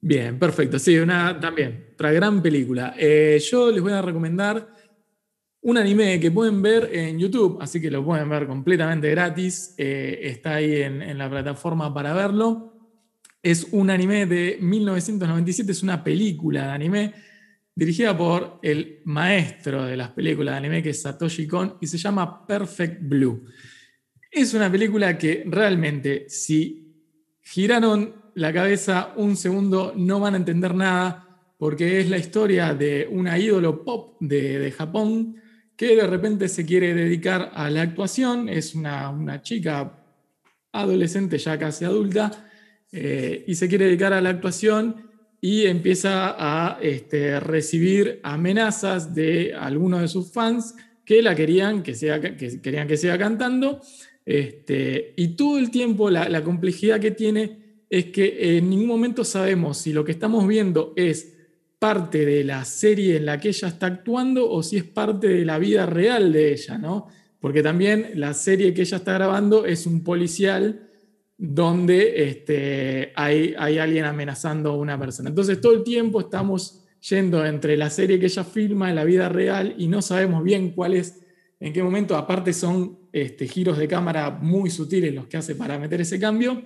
Bien, 0.00 0.38
perfecto. 0.38 0.78
Sí, 0.78 0.98
una 0.98 1.38
también, 1.38 1.88
otra 1.92 2.10
gran 2.12 2.40
película. 2.40 2.94
Eh, 2.98 3.38
yo 3.50 3.70
les 3.70 3.82
voy 3.82 3.92
a 3.92 4.00
recomendar 4.00 4.66
un 5.60 5.76
anime 5.76 6.18
que 6.18 6.30
pueden 6.30 6.62
ver 6.62 6.88
en 6.90 7.18
YouTube, 7.18 7.58
así 7.60 7.82
que 7.82 7.90
lo 7.90 8.02
pueden 8.02 8.30
ver 8.30 8.46
completamente 8.46 9.10
gratis. 9.10 9.74
eh, 9.76 10.20
está 10.22 10.54
ahí 10.54 10.80
en, 10.80 11.02
en 11.02 11.18
la 11.18 11.28
plataforma 11.28 11.92
para 11.92 12.14
verlo. 12.14 12.72
Es 13.42 13.68
un 13.72 13.90
anime 13.90 14.24
de 14.24 14.56
1997, 14.60 15.72
es 15.72 15.82
una 15.82 16.02
película 16.02 16.66
de 16.68 16.72
anime 16.72 17.12
dirigida 17.80 18.14
por 18.14 18.58
el 18.62 19.00
maestro 19.06 19.86
de 19.86 19.96
las 19.96 20.10
películas 20.10 20.52
de 20.52 20.58
anime, 20.58 20.82
que 20.82 20.90
es 20.90 21.00
Satoshi 21.00 21.46
Kon, 21.46 21.78
y 21.80 21.86
se 21.86 21.96
llama 21.96 22.46
Perfect 22.46 22.98
Blue. 23.00 23.46
Es 24.30 24.52
una 24.52 24.70
película 24.70 25.16
que 25.16 25.44
realmente, 25.46 26.26
si 26.28 26.92
giraron 27.40 28.14
la 28.34 28.52
cabeza 28.52 29.14
un 29.16 29.34
segundo, 29.34 29.94
no 29.96 30.20
van 30.20 30.34
a 30.34 30.36
entender 30.36 30.74
nada, 30.74 31.54
porque 31.56 32.00
es 32.00 32.10
la 32.10 32.18
historia 32.18 32.74
de 32.74 33.08
una 33.10 33.38
ídolo 33.38 33.82
pop 33.82 34.18
de, 34.20 34.58
de 34.58 34.72
Japón 34.72 35.36
que 35.74 35.96
de 35.96 36.06
repente 36.06 36.48
se 36.48 36.66
quiere 36.66 36.92
dedicar 36.92 37.50
a 37.54 37.70
la 37.70 37.80
actuación. 37.80 38.50
Es 38.50 38.74
una, 38.74 39.08
una 39.08 39.40
chica 39.40 40.04
adolescente, 40.72 41.38
ya 41.38 41.58
casi 41.58 41.86
adulta, 41.86 42.46
eh, 42.92 43.42
y 43.46 43.54
se 43.54 43.68
quiere 43.68 43.86
dedicar 43.86 44.12
a 44.12 44.20
la 44.20 44.28
actuación 44.28 45.09
y 45.40 45.66
empieza 45.66 46.34
a 46.38 46.78
este, 46.82 47.40
recibir 47.40 48.20
amenazas 48.22 49.14
de 49.14 49.54
algunos 49.54 50.02
de 50.02 50.08
sus 50.08 50.30
fans 50.32 50.74
que 51.04 51.22
la 51.22 51.34
querían 51.34 51.82
que, 51.82 51.94
sea, 51.94 52.20
que 52.20 52.60
querían 52.60 52.86
que 52.86 53.18
cantando. 53.18 53.80
Este, 54.24 55.14
y 55.16 55.28
todo 55.28 55.58
el 55.58 55.70
tiempo 55.70 56.10
la, 56.10 56.28
la 56.28 56.44
complejidad 56.44 57.00
que 57.00 57.10
tiene 57.10 57.58
es 57.88 58.06
que 58.06 58.58
en 58.58 58.70
ningún 58.70 58.86
momento 58.86 59.24
sabemos 59.24 59.78
si 59.78 59.92
lo 59.92 60.04
que 60.04 60.12
estamos 60.12 60.46
viendo 60.46 60.92
es 60.94 61.36
parte 61.78 62.26
de 62.26 62.44
la 62.44 62.64
serie 62.66 63.16
en 63.16 63.26
la 63.26 63.40
que 63.40 63.48
ella 63.48 63.68
está 63.68 63.86
actuando 63.86 64.48
o 64.48 64.62
si 64.62 64.76
es 64.76 64.84
parte 64.84 65.28
de 65.28 65.44
la 65.46 65.58
vida 65.58 65.86
real 65.86 66.32
de 66.32 66.52
ella, 66.52 66.76
¿no? 66.76 67.08
Porque 67.40 67.62
también 67.62 68.10
la 68.16 68.34
serie 68.34 68.74
que 68.74 68.82
ella 68.82 68.98
está 68.98 69.14
grabando 69.14 69.64
es 69.64 69.86
un 69.86 70.04
policial 70.04 70.89
donde 71.42 72.28
este, 72.28 73.12
hay, 73.16 73.54
hay 73.58 73.78
alguien 73.78 74.04
amenazando 74.04 74.72
a 74.72 74.76
una 74.76 74.98
persona. 74.98 75.30
Entonces 75.30 75.58
todo 75.58 75.72
el 75.72 75.82
tiempo 75.82 76.20
estamos 76.20 76.84
yendo 77.08 77.46
entre 77.46 77.78
la 77.78 77.88
serie 77.88 78.20
que 78.20 78.26
ella 78.26 78.44
filma 78.44 78.90
en 78.90 78.96
la 78.96 79.04
vida 79.04 79.30
real 79.30 79.74
y 79.78 79.88
no 79.88 80.02
sabemos 80.02 80.44
bien 80.44 80.72
cuál 80.72 80.92
es, 80.92 81.22
en 81.58 81.72
qué 81.72 81.82
momento, 81.82 82.14
aparte 82.14 82.52
son 82.52 82.98
este, 83.10 83.48
giros 83.48 83.78
de 83.78 83.88
cámara 83.88 84.28
muy 84.30 84.68
sutiles 84.68 85.14
los 85.14 85.28
que 85.28 85.38
hace 85.38 85.54
para 85.54 85.78
meter 85.78 86.02
ese 86.02 86.20
cambio. 86.20 86.62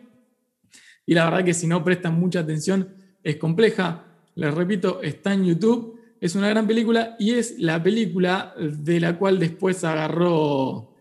Y 1.06 1.14
la 1.14 1.26
verdad 1.26 1.44
que 1.44 1.54
si 1.54 1.68
no 1.68 1.84
prestan 1.84 2.18
mucha 2.18 2.40
atención 2.40 2.96
es 3.22 3.36
compleja. 3.36 4.06
Les 4.34 4.52
repito, 4.52 5.00
está 5.02 5.34
en 5.34 5.44
YouTube, 5.44 6.00
es 6.20 6.34
una 6.34 6.48
gran 6.48 6.66
película 6.66 7.14
y 7.20 7.34
es 7.34 7.60
la 7.60 7.80
película 7.80 8.52
de 8.58 8.98
la 8.98 9.16
cual 9.16 9.38
después 9.38 9.84
agarró 9.84 10.96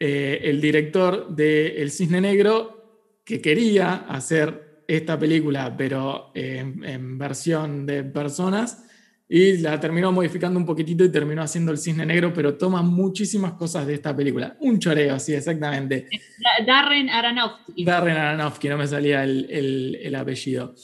eh, 0.00 0.40
el 0.42 0.60
director 0.60 1.28
de 1.32 1.80
El 1.80 1.92
Cisne 1.92 2.20
Negro, 2.20 2.81
que 3.24 3.40
quería 3.40 3.94
hacer 4.08 4.82
esta 4.86 5.18
película, 5.18 5.74
pero 5.76 6.32
en, 6.34 6.84
en 6.84 7.18
versión 7.18 7.86
de 7.86 8.04
personas, 8.04 8.84
y 9.28 9.56
la 9.58 9.80
terminó 9.80 10.12
modificando 10.12 10.60
un 10.60 10.66
poquitito 10.66 11.04
y 11.04 11.10
terminó 11.10 11.40
haciendo 11.42 11.72
El 11.72 11.78
Cisne 11.78 12.04
Negro, 12.04 12.34
pero 12.34 12.54
toma 12.54 12.82
muchísimas 12.82 13.54
cosas 13.54 13.86
de 13.86 13.94
esta 13.94 14.14
película. 14.14 14.56
Un 14.60 14.78
choreo, 14.78 15.18
sí, 15.18 15.32
exactamente. 15.32 16.06
Darren 16.66 17.08
Aronofsky. 17.08 17.82
Darren 17.82 18.16
Aronofsky, 18.18 18.68
no 18.68 18.76
me 18.76 18.86
salía 18.86 19.24
el, 19.24 19.46
el, 19.48 19.98
el 20.02 20.14
apellido. 20.14 20.74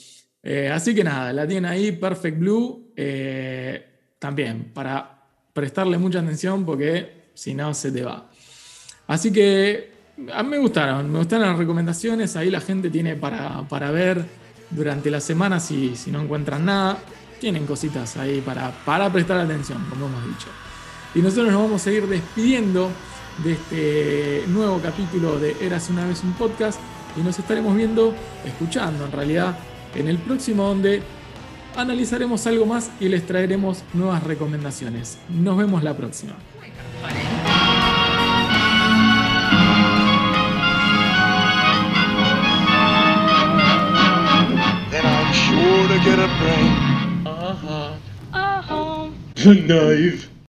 Eh, 0.42 0.70
así 0.72 0.94
que 0.94 1.05
nada, 1.05 1.31
la 1.35 1.46
tienen 1.46 1.70
ahí, 1.70 1.92
Perfect 1.92 2.38
Blue, 2.38 2.92
eh, 2.96 3.85
también 4.18 4.72
para 4.72 5.27
prestarle 5.53 5.98
mucha 5.98 6.20
atención 6.20 6.64
porque 6.64 7.29
si 7.35 7.53
no 7.53 7.74
se 7.74 7.92
te 7.92 8.03
va. 8.03 8.31
Así 9.09 9.31
que 9.31 9.90
a 10.35 10.42
mí 10.42 10.50
me 10.50 10.59
gustaron, 10.59 11.11
me 11.11 11.18
gustaron 11.18 11.48
las 11.48 11.59
recomendaciones, 11.59 12.37
ahí 12.37 12.50
la 12.50 12.61
gente 12.61 12.90
tiene 12.90 13.16
para, 13.16 13.62
para 13.68 13.90
ver 13.90 14.24
durante 14.70 15.11
la 15.11 15.20
semana 15.20 15.61
si, 15.61 15.96
si 15.96 16.11
no 16.11 16.20
encuentran 16.20 16.64
nada, 16.64 16.98
tienen 17.40 17.66
cositas 17.66 18.16
ahí 18.16 18.40
para, 18.40 18.70
para 18.85 19.11
prestar 19.12 19.38
atención, 19.38 19.85
como 19.88 20.07
hemos 20.07 20.24
dicho. 20.26 20.48
Y 21.14 21.20
nosotros 21.20 21.52
nos 21.52 21.62
vamos 21.62 21.87
a 21.87 21.90
ir 21.92 22.07
despidiendo 22.07 22.90
de 23.42 23.52
este 23.52 24.44
nuevo 24.48 24.81
capítulo 24.81 25.38
de 25.38 25.57
Eras 25.61 25.88
una 25.90 26.07
vez 26.07 26.22
un 26.22 26.33
podcast. 26.35 26.81
y 27.16 27.20
nos 27.20 27.38
estaremos 27.38 27.74
viendo, 27.76 28.14
escuchando 28.44 29.07
en 29.07 29.12
realidad, 29.12 29.59
en 29.94 30.09
el 30.09 30.18
próximo 30.18 30.64
donde 30.64 31.02
analizaremos 31.76 32.46
algo 32.46 32.66
más 32.66 32.90
y 33.00 33.09
les 33.09 33.26
traeremos 33.26 33.83
nuevas 33.94 34.22
recomendaciones. 34.22 35.18
Nos 35.28 35.57
vemos 35.57 35.83
la 35.83 35.96
próxima. 35.96 36.35
gonna 45.88 46.05
get 46.05 46.18
a 46.18 46.27
brain. 46.38 47.27
Uh-huh. 47.27 47.96
Uh-huh. 48.35 49.11
A 49.37 49.55
knife. 49.55 50.38